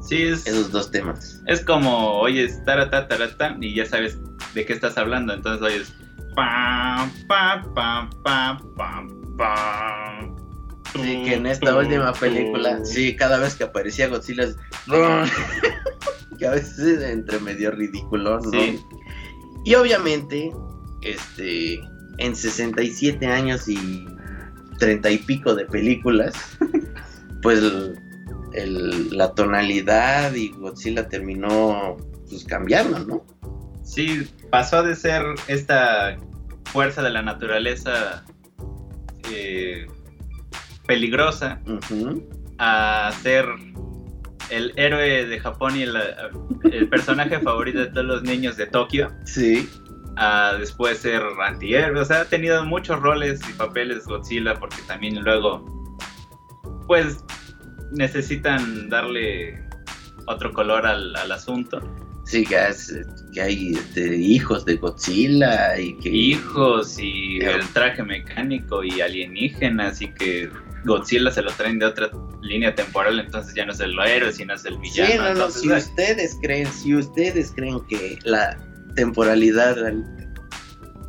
Sí, 0.00 0.22
es, 0.22 0.46
esos 0.46 0.70
dos 0.72 0.90
temas. 0.90 1.42
es 1.46 1.64
como 1.64 2.18
oyes 2.20 2.64
tarata, 2.64 3.06
tarata, 3.08 3.56
y 3.60 3.74
ya 3.74 3.86
sabes 3.86 4.18
de 4.54 4.64
qué 4.64 4.72
estás 4.72 4.96
hablando. 4.98 5.32
Entonces 5.34 5.62
oyes. 5.62 5.92
Pam, 6.34 7.10
pam, 7.28 7.74
pam, 7.74 8.10
pam, 8.22 8.74
pam, 8.74 9.36
pam. 9.36 10.36
Sí, 10.94 11.22
que 11.24 11.34
en 11.34 11.46
esta 11.46 11.74
última 11.76 12.12
película, 12.12 12.84
sí, 12.84 13.16
cada 13.16 13.38
vez 13.38 13.54
que 13.54 13.64
aparecía 13.64 14.08
Godzilla, 14.08 14.44
es- 14.44 14.56
que 16.38 16.46
a 16.46 16.50
veces 16.50 16.78
es 16.78 17.02
entre 17.02 17.38
medio 17.40 17.70
ridículo, 17.70 18.38
¿no? 18.40 18.50
Sí. 18.50 18.78
Y 19.64 19.74
obviamente, 19.74 20.52
este, 21.02 21.80
en 22.18 22.34
67 22.36 23.26
años 23.26 23.68
y 23.68 24.06
30 24.78 25.10
y 25.10 25.18
pico 25.18 25.54
de 25.54 25.64
películas, 25.66 26.34
pues 27.42 27.60
el- 28.54 29.16
la 29.16 29.34
tonalidad 29.34 30.34
y 30.34 30.50
Godzilla 30.50 31.08
terminó 31.08 31.96
pues 32.28 32.44
cambiando, 32.44 32.98
¿no? 33.00 33.24
Sí, 33.84 34.26
pasó 34.50 34.82
de 34.82 34.94
ser 34.96 35.22
esta 35.48 36.16
fuerza 36.64 37.02
de 37.02 37.10
la 37.10 37.22
naturaleza 37.22 38.24
eh, 39.30 39.86
peligrosa 40.86 41.60
a 42.58 43.10
ser 43.22 43.46
el 44.50 44.72
héroe 44.76 45.26
de 45.26 45.38
Japón 45.40 45.76
y 45.76 45.82
el, 45.82 45.96
el 46.70 46.88
personaje 46.88 47.38
favorito 47.40 47.78
de 47.80 47.86
todos 47.86 48.06
los 48.06 48.22
niños 48.22 48.56
de 48.56 48.66
Tokio, 48.66 49.10
Sí, 49.24 49.68
a 50.16 50.54
después 50.58 50.98
ser 50.98 51.22
antihéroe. 51.42 52.00
O 52.00 52.04
sea, 52.04 52.22
ha 52.22 52.24
tenido 52.26 52.64
muchos 52.64 53.00
roles 53.00 53.40
y 53.48 53.52
papeles 53.54 54.04
Godzilla 54.06 54.54
porque 54.54 54.76
también 54.86 55.22
luego, 55.22 55.64
pues, 56.86 57.24
necesitan 57.92 58.88
darle 58.88 59.62
otro 60.26 60.52
color 60.52 60.86
al, 60.86 61.14
al 61.16 61.32
asunto. 61.32 61.80
sí, 62.24 62.44
que, 62.44 62.56
es- 62.68 62.94
que 63.32 63.40
hay 63.42 63.72
este, 63.74 64.16
hijos 64.16 64.64
de 64.64 64.76
Godzilla 64.76 65.78
y 65.78 65.96
que... 65.98 66.08
hijos 66.10 66.98
y 66.98 67.38
el 67.40 67.66
traje 67.72 68.02
mecánico 68.02 68.84
y 68.84 69.00
alienígenas 69.00 70.00
y 70.00 70.08
que 70.14 70.48
Godzilla 70.84 71.30
se 71.30 71.42
lo 71.42 71.50
traen 71.52 71.78
de 71.78 71.86
otra 71.86 72.10
línea 72.42 72.74
temporal, 72.74 73.18
entonces 73.20 73.54
ya 73.54 73.64
no 73.66 73.72
es 73.72 73.80
el 73.80 73.96
héroe, 73.98 74.32
sino 74.32 74.54
es 74.54 74.64
el 74.64 74.78
villano. 74.78 75.10
Sí, 75.10 75.16
no, 75.16 75.22
no, 75.24 75.30
entonces, 75.30 75.62
si 75.62 75.68
ustedes 75.72 76.36
creen, 76.42 76.66
si 76.72 76.94
ustedes 76.94 77.52
creen 77.54 77.80
que 77.88 78.18
la 78.24 78.56
temporalidad 78.96 79.76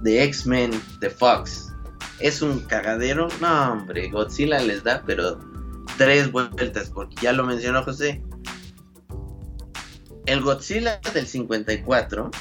de 0.02 0.24
X-Men 0.24 0.72
de 1.00 1.10
Fox 1.10 1.74
es 2.20 2.42
un 2.42 2.60
cagadero, 2.62 3.28
no, 3.42 3.72
hombre, 3.74 4.10
Godzilla 4.10 4.60
les 4.60 4.84
da, 4.84 5.04
pero 5.06 5.40
tres 5.98 6.32
vueltas, 6.32 6.90
porque 6.94 7.16
ya 7.22 7.34
lo 7.34 7.44
mencionó 7.46 7.84
José. 7.84 8.22
El 10.26 10.42
Godzilla 10.42 11.00
del 11.14 11.28
54 11.28 12.32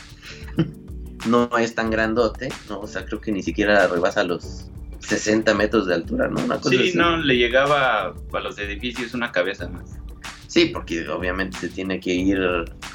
no 1.28 1.50
es 1.59 1.75
tan 1.75 1.90
grandote, 1.90 2.49
no, 2.68 2.80
o 2.80 2.87
sea, 2.87 3.04
creo 3.04 3.21
que 3.21 3.32
ni 3.32 3.42
siquiera 3.42 3.87
rebasa 3.88 4.23
los 4.25 4.68
60 5.00 5.52
metros 5.54 5.87
de 5.87 5.94
altura, 5.94 6.28
¿no? 6.28 6.44
Una 6.44 6.56
cosa 6.59 6.71
sí, 6.71 6.88
así. 6.90 6.97
no, 6.97 7.16
le 7.16 7.37
llegaba 7.37 8.06
a 8.32 8.40
los 8.40 8.59
edificios 8.59 9.14
una 9.14 9.32
cabeza 9.32 9.68
más. 9.68 9.99
Sí, 10.47 10.66
porque 10.66 11.09
obviamente 11.09 11.56
se 11.59 11.68
tiene 11.71 11.99
que 11.99 12.14
ir 12.14 12.38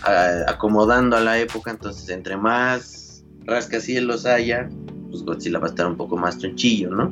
a- 0.04 0.50
acomodando 0.50 1.18
a 1.18 1.22
la 1.22 1.38
época, 1.40 1.72
entonces 1.72 2.08
entre 2.10 2.38
más 2.38 3.26
rascacielos 3.46 4.26
haya, 4.26 4.70
pues 5.10 5.24
Godzilla 5.24 5.60
va 5.60 5.68
a 5.68 5.70
estar 5.70 5.88
un 5.88 5.98
poco 5.98 6.16
más 6.18 6.38
chonchillo, 6.38 6.92
¿no? 6.92 7.12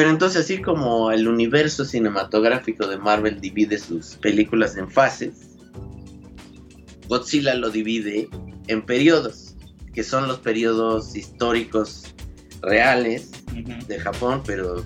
Pero 0.00 0.08
entonces 0.12 0.44
así 0.44 0.62
como 0.62 1.12
el 1.12 1.28
universo 1.28 1.84
cinematográfico 1.84 2.86
de 2.86 2.96
Marvel 2.96 3.38
divide 3.38 3.76
sus 3.76 4.16
películas 4.16 4.78
en 4.78 4.90
fases, 4.90 5.58
Godzilla 7.06 7.54
lo 7.54 7.68
divide 7.68 8.26
en 8.68 8.80
periodos, 8.80 9.56
que 9.92 10.02
son 10.02 10.26
los 10.26 10.38
periodos 10.38 11.14
históricos 11.14 12.14
reales 12.62 13.28
Ujú. 13.48 13.86
de 13.88 14.00
Japón, 14.00 14.42
pero 14.46 14.82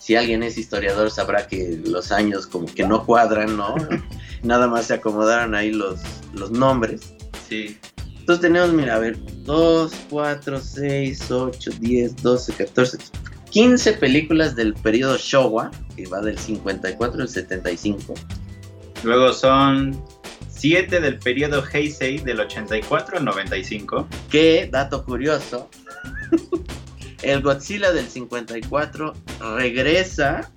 si 0.00 0.16
alguien 0.16 0.42
es 0.42 0.58
historiador 0.58 1.12
sabrá 1.12 1.46
que 1.46 1.80
los 1.86 2.10
años 2.10 2.48
como 2.48 2.66
que 2.66 2.84
no 2.84 3.06
cuadran, 3.06 3.56
¿no? 3.56 3.76
Nada 4.42 4.66
más 4.66 4.86
se 4.86 4.94
acomodaron 4.94 5.54
ahí 5.54 5.70
los, 5.70 6.00
los 6.34 6.50
nombres. 6.50 7.14
Sí, 7.48 7.78
Entonces 8.18 8.40
tenemos, 8.40 8.72
mira, 8.72 8.96
a 8.96 8.98
ver, 8.98 9.16
2, 9.44 9.92
4, 10.10 10.60
6, 10.60 11.30
8, 11.30 11.70
10, 11.78 12.16
12, 12.16 12.52
14, 12.52 12.98
15 13.58 13.94
películas 13.94 14.54
del 14.54 14.72
periodo 14.72 15.16
Showa, 15.18 15.72
que 15.96 16.06
va 16.06 16.20
del 16.20 16.38
54 16.38 17.22
al 17.22 17.28
75. 17.28 18.14
luego 19.02 19.32
son 19.32 20.00
siete 20.48 21.00
del 21.00 21.18
periodo 21.18 21.64
Heisei 21.72 22.18
del 22.18 22.38
84 22.38 23.18
al 23.18 23.24
95. 23.24 24.06
Que, 24.30 24.68
dato 24.70 25.04
curioso, 25.04 25.68
el 27.22 27.42
Godzilla 27.42 27.90
del 27.90 28.06
54 28.06 29.14
regresa 29.56 30.48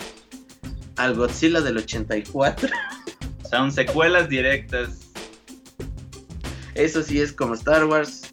al 0.98 1.16
Godzilla 1.16 1.62
del 1.62 1.78
84. 1.78 2.70
Son 3.50 3.72
secuelas 3.72 4.30
directas. 4.30 5.10
Eso 6.76 7.02
sí 7.02 7.20
es 7.20 7.34
como 7.34 7.56
Star 7.56 7.86
Wars 7.86 8.32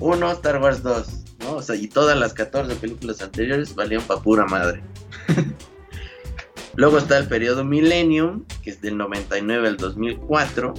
1, 0.00 0.32
Star 0.32 0.60
Wars 0.60 0.82
2, 0.82 1.19
¿no? 1.50 1.56
O 1.56 1.62
sea, 1.62 1.76
y 1.76 1.88
todas 1.88 2.18
las 2.18 2.32
14 2.34 2.76
películas 2.76 3.20
anteriores 3.20 3.74
valían 3.74 4.02
pa' 4.02 4.22
pura 4.22 4.46
madre. 4.46 4.82
luego 6.76 6.98
está 6.98 7.18
el 7.18 7.28
periodo 7.28 7.64
Millennium, 7.64 8.44
que 8.62 8.70
es 8.70 8.80
del 8.80 8.96
99 8.96 9.68
al 9.68 9.76
2004, 9.76 10.74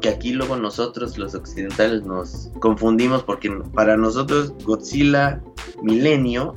que 0.00 0.08
aquí 0.08 0.32
luego 0.32 0.56
nosotros 0.56 1.18
los 1.18 1.34
occidentales 1.34 2.04
nos 2.04 2.50
confundimos 2.60 3.22
porque 3.22 3.50
para 3.74 3.96
nosotros 3.96 4.52
Godzilla 4.64 5.40
Milenio 5.82 6.54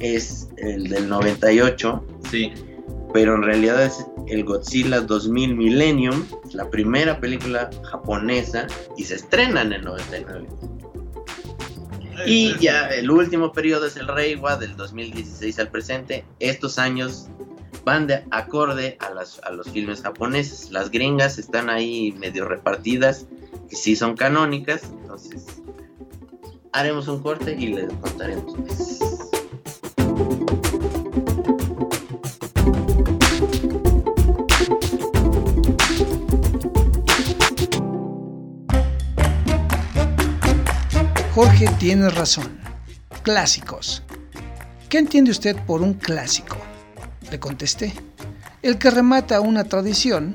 es 0.00 0.48
el 0.58 0.88
del 0.88 1.08
98, 1.08 2.04
Sí, 2.30 2.52
pero 3.12 3.34
en 3.34 3.42
realidad 3.42 3.82
es 3.82 4.06
el 4.26 4.44
Godzilla 4.44 5.00
2000 5.00 5.56
Millennium, 5.56 6.24
la 6.52 6.68
primera 6.68 7.18
película 7.18 7.70
japonesa 7.90 8.66
y 8.96 9.04
se 9.04 9.14
estrena 9.14 9.62
en 9.62 9.72
el 9.72 9.82
99. 9.82 10.46
Y 12.26 12.58
ya 12.58 12.88
el 12.88 13.10
último 13.10 13.52
periodo 13.52 13.86
es 13.86 13.96
el 13.96 14.08
Reiwa 14.08 14.56
del 14.56 14.76
2016 14.76 15.58
al 15.58 15.68
presente. 15.68 16.24
Estos 16.40 16.78
años 16.78 17.28
van 17.84 18.06
de 18.06 18.24
acorde 18.30 18.96
a, 19.00 19.10
las, 19.10 19.40
a 19.44 19.50
los 19.50 19.70
filmes 19.70 20.02
japoneses. 20.02 20.70
Las 20.70 20.90
gringas 20.90 21.38
están 21.38 21.70
ahí 21.70 22.12
medio 22.18 22.44
repartidas, 22.44 23.26
que 23.68 23.76
sí 23.76 23.96
son 23.96 24.16
canónicas. 24.16 24.82
Entonces 24.84 25.62
haremos 26.72 27.08
un 27.08 27.22
corte 27.22 27.56
y 27.58 27.68
les 27.68 27.92
contaremos. 27.94 28.54
Jorge 41.40 41.68
tiene 41.78 42.10
razón. 42.10 42.58
Clásicos. 43.22 44.02
¿Qué 44.88 44.98
entiende 44.98 45.30
usted 45.30 45.54
por 45.66 45.82
un 45.82 45.94
clásico? 45.94 46.56
Le 47.30 47.38
contesté. 47.38 47.94
El 48.60 48.76
que 48.76 48.90
remata 48.90 49.40
una 49.40 49.62
tradición 49.62 50.34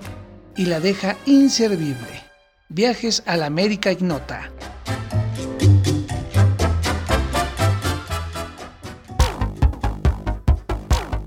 y 0.55 0.67
la 0.67 0.79
deja 0.79 1.17
inservible. 1.25 2.21
Viajes 2.69 3.21
a 3.25 3.35
la 3.35 3.47
América 3.47 3.91
Ignota. 3.91 4.49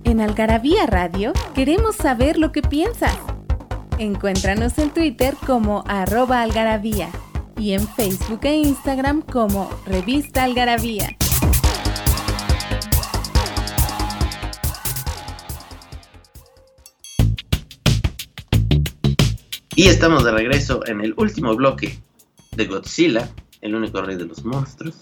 En 0.04 0.22
Algarabía 0.22 0.86
Radio 0.86 1.34
queremos 1.54 1.96
saber 1.96 2.38
lo 2.38 2.50
que 2.50 2.62
piensas. 2.62 3.18
Encuéntranos 3.98 4.78
en 4.78 4.88
Twitter 4.88 5.36
como 5.46 5.84
arroba 5.86 6.40
algarabía 6.40 7.10
y 7.58 7.72
en 7.72 7.86
Facebook 7.88 8.40
e 8.42 8.56
Instagram 8.56 9.22
como 9.22 9.70
Revista 9.86 10.44
Algarabía. 10.44 11.16
Y 19.74 19.88
estamos 19.88 20.24
de 20.24 20.30
regreso 20.32 20.80
en 20.86 21.00
el 21.02 21.12
último 21.16 21.54
bloque 21.54 21.98
de 22.52 22.64
Godzilla, 22.66 23.30
el 23.60 23.74
único 23.74 24.00
rey 24.00 24.16
de 24.16 24.24
los 24.26 24.42
monstruos. 24.44 24.94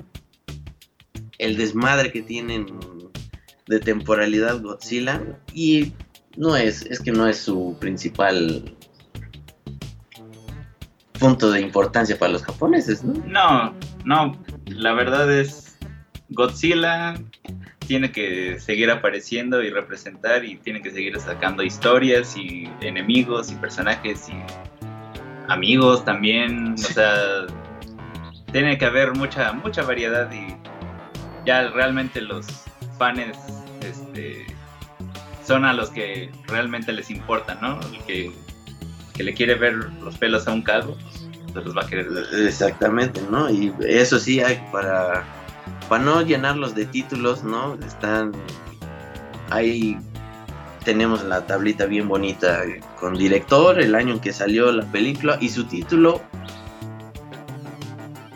el 1.39 1.57
desmadre 1.57 2.11
que 2.11 2.21
tienen 2.21 2.67
de 3.67 3.79
temporalidad 3.79 4.61
Godzilla 4.61 5.21
y 5.53 5.93
no 6.37 6.55
es, 6.55 6.83
es 6.83 6.99
que 6.99 7.11
no 7.11 7.27
es 7.27 7.37
su 7.39 7.75
principal 7.79 8.75
punto 11.19 11.49
de 11.49 11.61
importancia 11.61 12.19
para 12.19 12.33
los 12.33 12.43
japoneses, 12.43 13.03
¿no? 13.03 13.13
No, 13.25 13.73
no, 14.03 14.37
la 14.67 14.93
verdad 14.93 15.31
es 15.31 15.77
Godzilla 16.29 17.15
tiene 17.85 18.11
que 18.11 18.59
seguir 18.59 18.91
apareciendo 18.91 19.63
y 19.63 19.69
representar 19.69 20.43
y 20.43 20.57
tiene 20.57 20.81
que 20.81 20.91
seguir 20.91 21.19
sacando 21.19 21.63
historias 21.63 22.35
y 22.35 22.69
enemigos 22.81 23.51
y 23.51 23.55
personajes 23.55 24.27
y 24.29 24.33
amigos 25.47 26.03
también, 26.03 26.73
o 26.73 26.77
sea, 26.77 27.45
tiene 28.51 28.77
que 28.77 28.85
haber 28.85 29.13
mucha 29.13 29.53
mucha 29.53 29.83
variedad 29.83 30.31
y 30.31 30.55
ya 31.45 31.69
realmente 31.69 32.21
los 32.21 32.47
fans 32.97 33.37
este, 33.81 34.45
son 35.45 35.65
a 35.65 35.73
los 35.73 35.89
que 35.89 36.31
realmente 36.47 36.91
les 36.91 37.09
importa, 37.09 37.55
¿no? 37.61 37.79
El 37.91 38.03
que, 38.03 38.31
que 39.13 39.23
le 39.23 39.33
quiere 39.33 39.55
ver 39.55 39.73
los 40.01 40.17
pelos 40.17 40.47
a 40.47 40.53
un 40.53 40.61
calvo, 40.61 40.97
pues, 41.01 41.27
se 41.53 41.61
los 41.61 41.77
va 41.77 41.83
a 41.83 41.87
querer 41.87 42.09
ver. 42.09 42.25
Exactamente, 42.47 43.21
¿no? 43.29 43.49
Y 43.49 43.73
eso 43.87 44.19
sí 44.19 44.41
hay 44.41 44.61
para 44.71 45.23
para 45.89 46.03
no 46.03 46.21
llenarlos 46.21 46.75
de 46.75 46.85
títulos, 46.85 47.43
¿no? 47.43 47.75
Están 47.85 48.31
ahí 49.49 49.97
tenemos 50.85 51.23
la 51.23 51.45
tablita 51.45 51.85
bien 51.85 52.07
bonita 52.07 52.61
con 52.99 53.15
director, 53.15 53.81
el 53.81 53.95
año 53.95 54.13
en 54.13 54.19
que 54.19 54.31
salió 54.31 54.71
la 54.71 54.85
película 54.85 55.37
y 55.41 55.49
su 55.49 55.65
título 55.65 56.21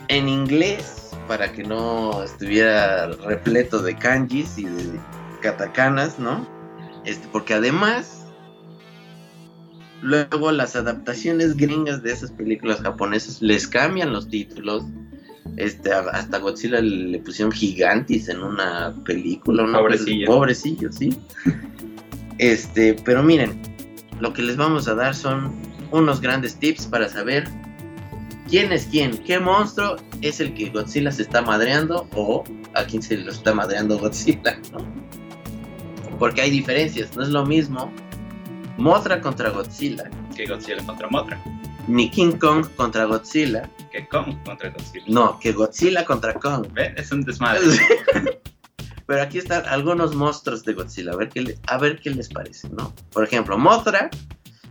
en 0.08 0.28
inglés 0.28 1.12
para 1.28 1.52
que 1.52 1.64
no 1.64 2.24
estuviera 2.24 3.08
repleto 3.08 3.84
de 3.84 3.96
kanjis 3.96 4.58
y 4.58 4.66
de 4.66 5.00
katakanas, 5.42 6.18
¿no? 6.18 6.46
Este, 7.06 7.28
porque 7.32 7.54
además 7.54 8.26
luego 10.02 10.52
las 10.52 10.76
adaptaciones 10.76 11.56
gringas 11.56 12.02
de 12.02 12.12
esas 12.14 12.32
películas 12.32 12.82
japonesas 12.82 13.42
les 13.42 13.68
cambian 13.68 14.12
los 14.12 14.28
títulos 14.28 14.86
este, 15.58 15.92
hasta 15.92 16.40
Godzilla 16.40 16.82
le 16.82 17.20
pusieron 17.20 17.52
gigantes 17.52 18.30
en 18.30 18.42
una 18.42 18.94
película. 19.06 19.64
Una 19.64 19.80
pobrecillo. 19.80 20.26
pobrecillo, 20.28 20.92
sí. 20.92 21.18
Este, 22.38 22.96
pero 23.06 23.22
miren, 23.22 23.60
lo 24.20 24.32
que 24.34 24.42
les 24.42 24.56
vamos 24.56 24.88
a 24.88 24.96
dar 24.96 25.14
son 25.14 25.52
unos 25.92 26.22
grandes 26.22 26.56
tips 26.56 26.88
para 26.88 27.10
saber 27.10 27.48
quién 28.50 28.72
es 28.72 28.86
quién, 28.86 29.18
qué 29.20 29.40
monstruo 29.40 29.98
es 30.22 30.40
el 30.40 30.54
que 30.54 30.70
Godzilla 30.70 31.12
se 31.12 31.24
está 31.24 31.42
madreando 31.42 32.08
o 32.16 32.44
a 32.76 32.84
quién 32.86 33.02
se 33.02 33.18
lo 33.18 33.32
está 33.32 33.54
madreando 33.54 34.00
Godzilla, 34.00 34.60
¿no? 34.72 34.80
Porque 36.18 36.42
hay 36.42 36.50
diferencias, 36.50 37.16
no 37.16 37.24
es 37.24 37.30
lo 37.30 37.46
mismo 37.46 37.92
Mothra 38.78 39.22
contra 39.22 39.50
Godzilla 39.50 40.10
que 40.36 40.46
Godzilla 40.46 40.84
contra 40.86 41.08
Mothra 41.10 41.42
ni 41.90 42.10
King 42.10 42.34
Kong 42.38 42.66
contra 42.76 43.06
Godzilla. 43.06 43.70
Que 43.92 44.08
Kong 44.08 44.38
contra 44.46 44.70
Godzilla. 44.70 45.06
No, 45.08 45.40
que 45.40 45.52
Godzilla 45.52 46.06
contra 46.06 46.34
Kong. 46.36 46.68
¿Ven? 46.72 46.94
Es 46.98 47.12
un 47.12 47.24
desmadre. 47.24 47.62
Pero 49.08 49.22
aquí 49.24 49.40
están 49.40 49.66
algunos 49.66 50.16
monstruos 50.16 50.64
de 50.64 50.74
Godzilla, 50.74 51.14
a 51.14 51.16
ver 51.16 51.30
qué, 51.30 51.58
a 51.68 51.78
ver 51.80 52.00
qué 52.00 52.12
les 52.12 52.30
parece, 52.30 52.70
¿no? 52.70 52.94
Por 53.12 53.24
ejemplo, 53.24 53.58
Mothra 53.58 54.12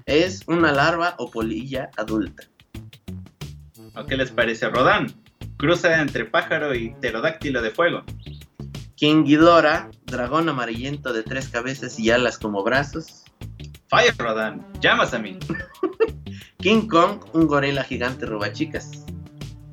es 0.07 0.43
una 0.47 0.71
larva 0.71 1.17
o 1.19 1.29
polilla 1.29 1.91
adulta. 1.97 2.45
¿O 3.97 4.07
qué 4.07 4.17
les 4.17 4.31
parece 4.31 4.69
Rodan? 4.69 5.13
Cruza 5.57 6.01
entre 6.01 6.25
pájaro 6.25 6.73
y 6.73 6.91
pterodáctilo 6.91 7.61
de 7.61 7.73
fuego. 7.73 8.05
King 8.95 9.25
Ghidorah, 9.25 9.91
dragón 10.05 10.49
amarillento 10.49 11.13
de 11.13 11.25
tres 11.25 11.49
cabezas 11.49 11.99
y 11.99 12.13
alas 12.13 12.39
como 12.39 12.63
brazos. 12.63 13.25
Fire 13.89 14.15
Rodan, 14.17 14.65
llamas 14.81 15.15
a 15.15 15.19
mí. 15.19 15.37
King 16.61 16.89
Kong, 16.89 17.21
un 17.35 17.47
gorila 17.47 17.85
gigante 17.85 18.27
robachicas. 18.27 19.05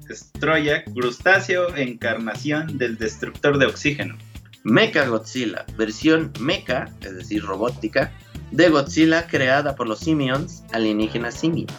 Destroya, 0.07 0.83
crustáceo 0.83 1.75
encarnación 1.75 2.77
del 2.77 2.99
destructor 2.99 3.57
de 3.57 3.65
oxígeno. 3.65 4.15
Mecha 4.63 5.07
Godzilla, 5.07 5.65
versión 5.79 6.31
mecha, 6.39 6.93
es 7.01 7.15
decir, 7.15 7.43
robótica, 7.43 8.11
de 8.51 8.69
Godzilla 8.69 9.25
creada 9.25 9.75
por 9.75 9.87
los 9.87 9.97
Simions, 9.97 10.63
alienígenas 10.73 11.33
simios. 11.33 11.73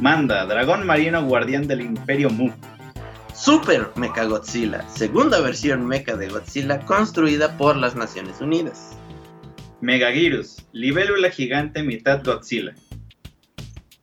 Manda, 0.00 0.44
dragón 0.46 0.84
marino 0.84 1.24
guardián 1.24 1.68
del 1.68 1.82
Imperio 1.82 2.30
Mu. 2.30 2.50
Super 3.32 3.90
Mecha 3.94 4.24
Godzilla, 4.24 4.82
segunda 4.88 5.40
versión 5.40 5.86
mecha 5.86 6.16
de 6.16 6.30
Godzilla 6.30 6.80
construida 6.80 7.56
por 7.56 7.76
las 7.76 7.94
Naciones 7.94 8.40
Unidas. 8.40 8.96
Megagirus, 9.80 10.66
libélula 10.72 11.30
gigante 11.30 11.84
mitad 11.84 12.24
Godzilla. 12.24 12.74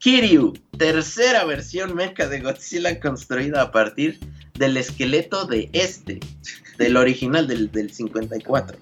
Kiryu, 0.03 0.51
tercera 0.77 1.45
versión 1.45 1.95
mecha 1.95 2.27
de 2.27 2.41
Godzilla 2.41 2.99
construida 2.99 3.61
a 3.61 3.71
partir 3.71 4.19
del 4.55 4.75
esqueleto 4.75 5.45
de 5.45 5.69
este, 5.71 6.19
del 6.77 6.97
original 6.97 7.47
del, 7.47 7.89
54. 7.89 8.77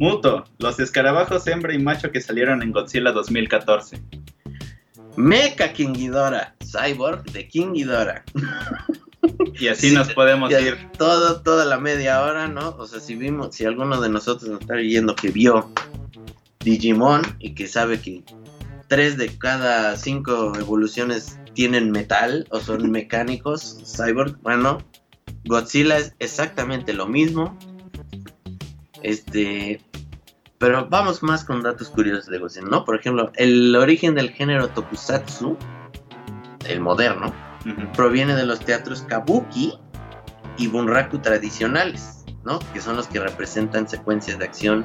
Muto, 0.00 0.44
los 0.58 0.80
escarabajos 0.80 1.46
hembra 1.46 1.72
y 1.72 1.78
macho 1.78 2.10
que 2.10 2.20
salieron 2.20 2.60
en 2.60 2.72
Godzilla 2.72 3.12
2014. 3.12 4.02
Mecha 5.14 5.72
King 5.72 5.92
Ghidorah, 5.92 6.56
Cyborg 6.58 7.22
de 7.30 7.46
King 7.46 7.74
Ghidorah. 7.74 8.24
Y 9.60 9.68
así 9.68 9.92
nos 9.92 10.12
podemos 10.12 10.50
ir. 10.50 10.76
Todo, 10.98 11.42
toda 11.42 11.64
la 11.64 11.78
media 11.78 12.20
hora, 12.20 12.48
¿no? 12.48 12.70
O 12.70 12.88
sea, 12.88 12.98
si 12.98 13.14
vimos, 13.14 13.54
si 13.54 13.64
alguno 13.64 14.00
de 14.00 14.08
nosotros 14.08 14.50
nos 14.50 14.62
está 14.62 14.74
viendo 14.74 15.14
que 15.14 15.28
vio 15.28 15.70
Digimon 16.64 17.22
y 17.38 17.54
que 17.54 17.68
sabe 17.68 18.00
que 18.00 18.24
tres 18.92 19.16
de 19.16 19.38
cada 19.38 19.96
cinco 19.96 20.52
evoluciones 20.54 21.38
tienen 21.54 21.92
metal 21.92 22.46
o 22.50 22.60
son 22.60 22.90
mecánicos, 22.90 23.80
cyborg, 23.86 24.36
bueno, 24.42 24.82
Godzilla 25.46 25.96
es 25.96 26.14
exactamente 26.18 26.92
lo 26.92 27.06
mismo. 27.06 27.56
Este, 29.02 29.80
pero 30.58 30.90
vamos 30.90 31.22
más 31.22 31.42
con 31.42 31.62
datos 31.62 31.88
curiosos 31.88 32.26
de 32.26 32.36
Godzilla, 32.36 32.66
¿no? 32.66 32.84
Por 32.84 32.96
ejemplo, 32.96 33.32
el 33.36 33.74
origen 33.74 34.14
del 34.14 34.28
género 34.28 34.68
tokusatsu, 34.68 35.56
el 36.68 36.80
moderno, 36.80 37.32
proviene 37.96 38.34
de 38.36 38.44
los 38.44 38.60
teatros 38.60 39.00
kabuki 39.08 39.72
y 40.58 40.66
bunraku 40.66 41.16
tradicionales, 41.16 42.26
¿no? 42.44 42.58
Que 42.74 42.82
son 42.82 42.96
los 42.96 43.06
que 43.06 43.20
representan 43.20 43.88
secuencias 43.88 44.38
de 44.38 44.44
acción 44.44 44.84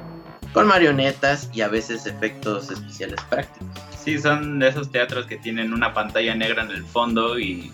con 0.57 0.67
marionetas 0.67 1.51
y 1.53 1.61
a 1.61 1.67
veces 1.67 2.07
efectos 2.07 2.71
especiales 2.71 3.19
prácticos. 3.29 3.67
Sí, 4.03 4.17
son 4.17 4.57
de 4.57 4.69
esos 4.69 4.91
teatros 4.91 5.27
que 5.27 5.37
tienen 5.37 5.71
una 5.71 5.93
pantalla 5.93 6.33
negra 6.33 6.63
en 6.63 6.71
el 6.71 6.83
fondo 6.83 7.37
y 7.37 7.71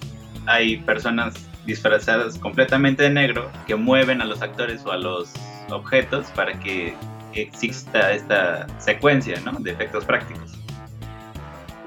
hay 0.48 0.76
personas 0.80 1.34
disfrazadas 1.65 2.38
completamente 2.38 3.04
de 3.04 3.10
negro 3.10 3.50
que 3.67 3.76
mueven 3.76 4.22
a 4.22 4.26
los 4.26 4.41
actores 4.41 4.82
o 4.86 4.91
a 4.91 4.98
los 4.98 5.32
objetos 5.69 6.28
para 6.36 6.60
que 6.60 6.93
exista 7.34 8.12
esta 8.12 8.67
secuencia 8.80 9.39
¿no? 9.46 9.54
de 9.60 9.72
efectos 9.72 10.04
prácticos. 10.04 10.52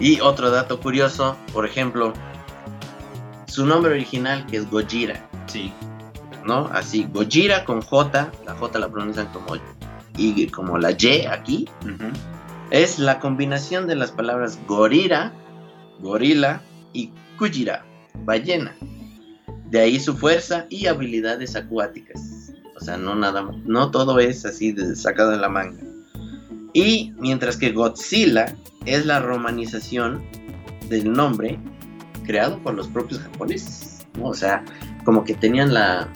Y 0.01 0.21
otro 0.21 0.51
dato 0.51 0.81
curioso, 0.81 1.37
por 1.53 1.67
ejemplo, 1.67 2.15
su 3.47 3.67
nombre 3.67 3.93
original 3.93 4.47
que 4.47 4.57
es 4.57 4.71
Gojira. 4.71 5.29
Sí. 5.45 5.75
¿No? 6.47 6.71
Así, 6.73 7.07
Gojira 7.13 7.67
con 7.67 7.83
J, 7.83 8.31
la 8.47 8.55
J 8.55 8.79
la 8.79 8.89
pronuncian 8.89 9.27
como 9.27 9.57
y 10.17 10.47
como 10.49 10.79
la 10.79 10.97
Y 10.99 11.27
aquí. 11.27 11.69
Es 12.71 12.99
la 12.99 13.21
combinación 13.21 13.87
de 13.87 13.95
las 13.95 14.11
palabras 14.11 14.59
gorira, 14.67 15.33
gorila 16.01 16.63
y 16.93 17.11
kujira, 17.39 17.85
ballena. 18.25 18.75
De 19.71 19.81
ahí 19.81 20.01
su 20.01 20.17
fuerza 20.17 20.67
y 20.69 20.87
habilidades 20.87 21.55
acuáticas. 21.55 22.53
O 22.77 22.81
sea, 22.81 22.97
no 22.97 23.15
nada 23.15 23.43
no 23.65 23.91
todo 23.91 24.19
es 24.19 24.45
así 24.45 24.73
de 24.73 24.95
sacado 24.97 25.31
de 25.31 25.39
la 25.39 25.49
manga. 25.49 25.83
Y 26.73 27.15
mientras 27.19 27.57
que 27.57 27.73
Godzilla 27.73 28.55
es 28.85 29.07
la 29.07 29.21
romanización 29.21 30.23
del 30.91 31.13
nombre 31.13 31.59
creado 32.27 32.59
por 32.63 32.75
los 32.75 32.89
propios 32.89 33.21
japoneses. 33.21 34.07
O 34.21 34.35
sea, 34.35 34.65
como 35.05 35.25
que 35.25 35.35
tenían 35.35 35.73
la, 35.73 36.09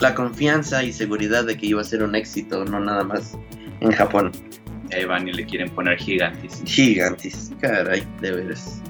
la 0.00 0.14
confianza 0.14 0.82
y 0.84 0.92
seguridad 0.92 1.44
de 1.44 1.56
que 1.56 1.66
iba 1.66 1.80
a 1.80 1.84
ser 1.84 2.02
un 2.02 2.14
éxito, 2.14 2.64
no 2.64 2.80
nada 2.80 3.04
más 3.04 3.36
en 3.80 3.92
Japón. 3.92 4.32
Ahí 4.92 5.04
van 5.04 5.28
y 5.28 5.32
le 5.32 5.44
quieren 5.44 5.70
poner 5.70 5.98
gigantes. 5.98 6.62
Gigantes, 6.64 7.52
caray, 7.60 8.06
de 8.20 8.32
veras. 8.32 8.80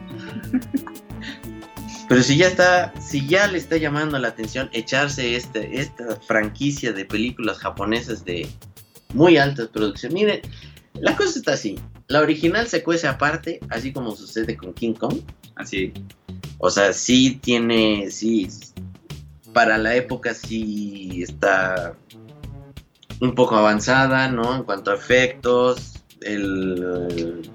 Pero 2.08 2.22
si 2.22 2.36
ya 2.36 2.46
está, 2.46 2.94
si 3.00 3.26
ya 3.26 3.46
le 3.48 3.58
está 3.58 3.76
llamando 3.76 4.18
la 4.18 4.28
atención 4.28 4.70
echarse 4.72 5.36
este, 5.36 5.80
esta 5.80 6.16
franquicia 6.26 6.92
de 6.92 7.04
películas 7.04 7.58
japonesas 7.58 8.24
de 8.24 8.48
muy 9.12 9.36
altas 9.36 9.68
producciones. 9.68 10.14
Miren, 10.14 10.40
la 10.94 11.16
cosa 11.16 11.38
está 11.38 11.52
así. 11.52 11.78
La 12.06 12.20
original 12.20 12.66
se 12.66 12.82
cuece 12.82 13.06
aparte, 13.06 13.60
así 13.68 13.92
como 13.92 14.16
sucede 14.16 14.56
con 14.56 14.72
King 14.72 14.94
Kong. 14.94 15.20
Así. 15.56 15.92
O 16.58 16.70
sea, 16.70 16.92
sí 16.92 17.38
tiene, 17.42 18.10
sí, 18.10 18.48
para 19.58 19.76
la 19.76 19.96
época 19.96 20.34
sí 20.34 21.20
está 21.20 21.96
un 23.18 23.34
poco 23.34 23.56
avanzada, 23.56 24.28
¿no? 24.28 24.54
En 24.54 24.62
cuanto 24.62 24.92
a 24.92 24.94
efectos, 24.94 25.94
el, 26.20 27.50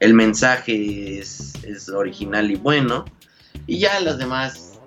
el 0.00 0.14
mensaje 0.14 1.18
es, 1.18 1.52
es 1.62 1.90
original 1.90 2.50
y 2.50 2.54
bueno. 2.54 3.04
Y 3.66 3.80
ya 3.80 4.00
las 4.00 4.16
demás, 4.16 4.80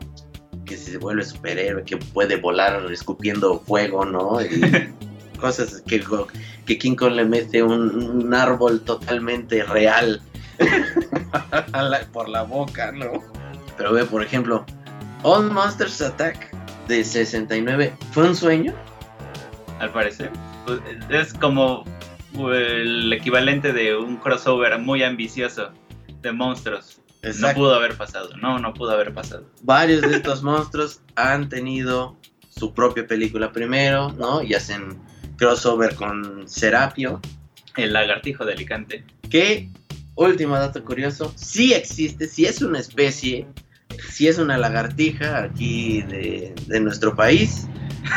que 0.66 0.76
se 0.76 0.98
vuelve 0.98 1.24
superhéroe, 1.24 1.84
que 1.84 1.98
puede 1.98 2.38
volar 2.38 2.84
escupiendo 2.92 3.60
fuego, 3.60 4.04
¿no? 4.04 4.42
Y 4.42 4.60
cosas 5.40 5.84
que, 5.86 6.04
que 6.66 6.80
King 6.80 6.96
Kong 6.96 7.14
le 7.14 7.26
mete 7.26 7.62
un, 7.62 7.96
un 7.96 8.34
árbol 8.34 8.82
totalmente 8.82 9.64
real 9.66 10.20
por 12.12 12.28
la 12.28 12.42
boca, 12.42 12.92
¿no? 12.92 13.24
Pero 13.78 13.94
ve, 13.94 14.04
por 14.06 14.24
ejemplo, 14.24 14.66
All 15.24 15.52
Monsters 15.52 16.02
Attack 16.02 16.50
de 16.88 17.04
69, 17.04 17.94
¿fue 18.12 18.28
un 18.28 18.36
sueño? 18.36 18.74
Al 19.80 19.92
parecer. 19.92 20.32
Pues, 20.66 20.80
es 21.10 21.34
como 21.34 21.84
el 22.54 23.12
equivalente 23.12 23.74
de 23.74 23.96
un 23.96 24.18
crossover 24.18 24.80
muy 24.80 25.04
ambicioso 25.04 25.72
de 26.22 26.32
monstruos. 26.32 27.02
No 27.40 27.54
pudo 27.54 27.76
haber 27.76 27.98
pasado, 27.98 28.30
no, 28.38 28.60
no 28.60 28.74
pudo 28.74 28.92
haber 28.92 29.14
pasado. 29.14 29.46
Varios 29.64 30.02
de 30.02 30.16
estos 30.16 30.42
monstruos 30.42 31.02
han 31.16 31.50
tenido 31.50 32.16
su 32.50 32.74
propia 32.74 33.06
película 33.06 33.52
primero, 33.52 34.14
¿no? 34.14 34.42
Y 34.42 34.54
hacen 34.54 35.02
crossover 35.36 35.96
con 35.96 36.48
Serapio. 36.48 37.20
El 37.76 37.92
lagartijo 37.92 38.46
de 38.46 38.54
Alicante. 38.54 39.04
Que, 39.30 39.70
último 40.16 40.56
dato 40.56 40.84
curioso, 40.84 41.34
sí 41.36 41.74
existe, 41.74 42.28
sí 42.28 42.46
es 42.46 42.62
una 42.62 42.80
especie, 42.80 43.48
sí 44.10 44.28
es 44.28 44.38
una 44.38 44.58
lagartija 44.58 45.44
aquí 45.44 46.02
de, 46.04 46.54
de 46.68 46.80
nuestro 46.80 47.16
país. 47.16 47.68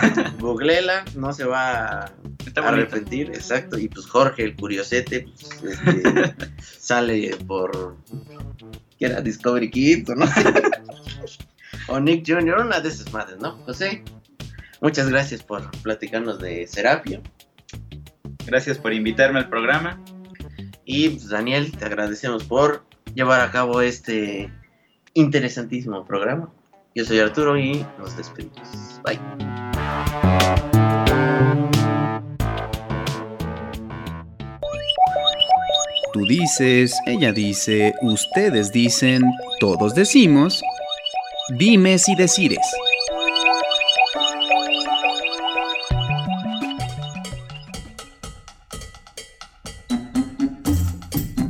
Googlela, 0.38 1.04
no 1.14 1.32
se 1.32 1.44
va 1.44 2.04
a 2.04 2.12
arrepentir, 2.56 3.30
exacto. 3.30 3.78
Y 3.78 3.88
pues 3.88 4.06
Jorge, 4.06 4.44
el 4.44 4.56
curiosete, 4.56 5.26
pues, 5.60 5.78
este, 5.84 6.34
sale 6.78 7.36
por. 7.46 7.96
¿Qué 8.98 9.06
era? 9.06 9.20
Discovery 9.20 9.70
Kids 9.70 10.10
o 10.10 10.14
no 10.14 10.26
o 11.88 12.00
Nick 12.00 12.24
Jr., 12.26 12.58
una 12.58 12.80
de 12.80 12.88
esas 12.88 13.12
madres, 13.12 13.38
¿no? 13.38 13.56
José, 13.64 14.02
muchas 14.80 15.08
gracias 15.08 15.42
por 15.42 15.70
platicarnos 15.82 16.38
de 16.38 16.66
Serapio. 16.66 17.22
Gracias 18.46 18.78
por 18.78 18.92
invitarme 18.92 19.40
al 19.40 19.48
programa. 19.48 20.00
Y 20.84 21.10
pues, 21.10 21.28
Daniel, 21.28 21.72
te 21.76 21.84
agradecemos 21.84 22.44
por 22.44 22.84
llevar 23.14 23.40
a 23.40 23.50
cabo 23.50 23.80
este 23.80 24.52
interesantísimo 25.14 26.04
programa. 26.04 26.52
Yo 26.94 27.04
soy 27.04 27.20
Arturo 27.20 27.58
y 27.58 27.86
nos 27.98 28.16
despedimos. 28.16 29.00
Bye. 29.04 29.18
Tú 36.12 36.26
dices, 36.26 36.94
ella 37.06 37.32
dice, 37.32 37.94
ustedes 38.02 38.70
dicen, 38.70 39.22
todos 39.60 39.94
decimos, 39.94 40.60
dimes 41.56 42.06
y 42.10 42.14
decires. 42.14 42.58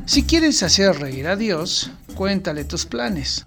Si 0.06 0.22
quieres 0.22 0.62
hacer 0.62 0.94
reír 1.00 1.26
a 1.26 1.34
Dios, 1.34 1.90
cuéntale 2.14 2.64
tus 2.64 2.86
planes. 2.86 3.46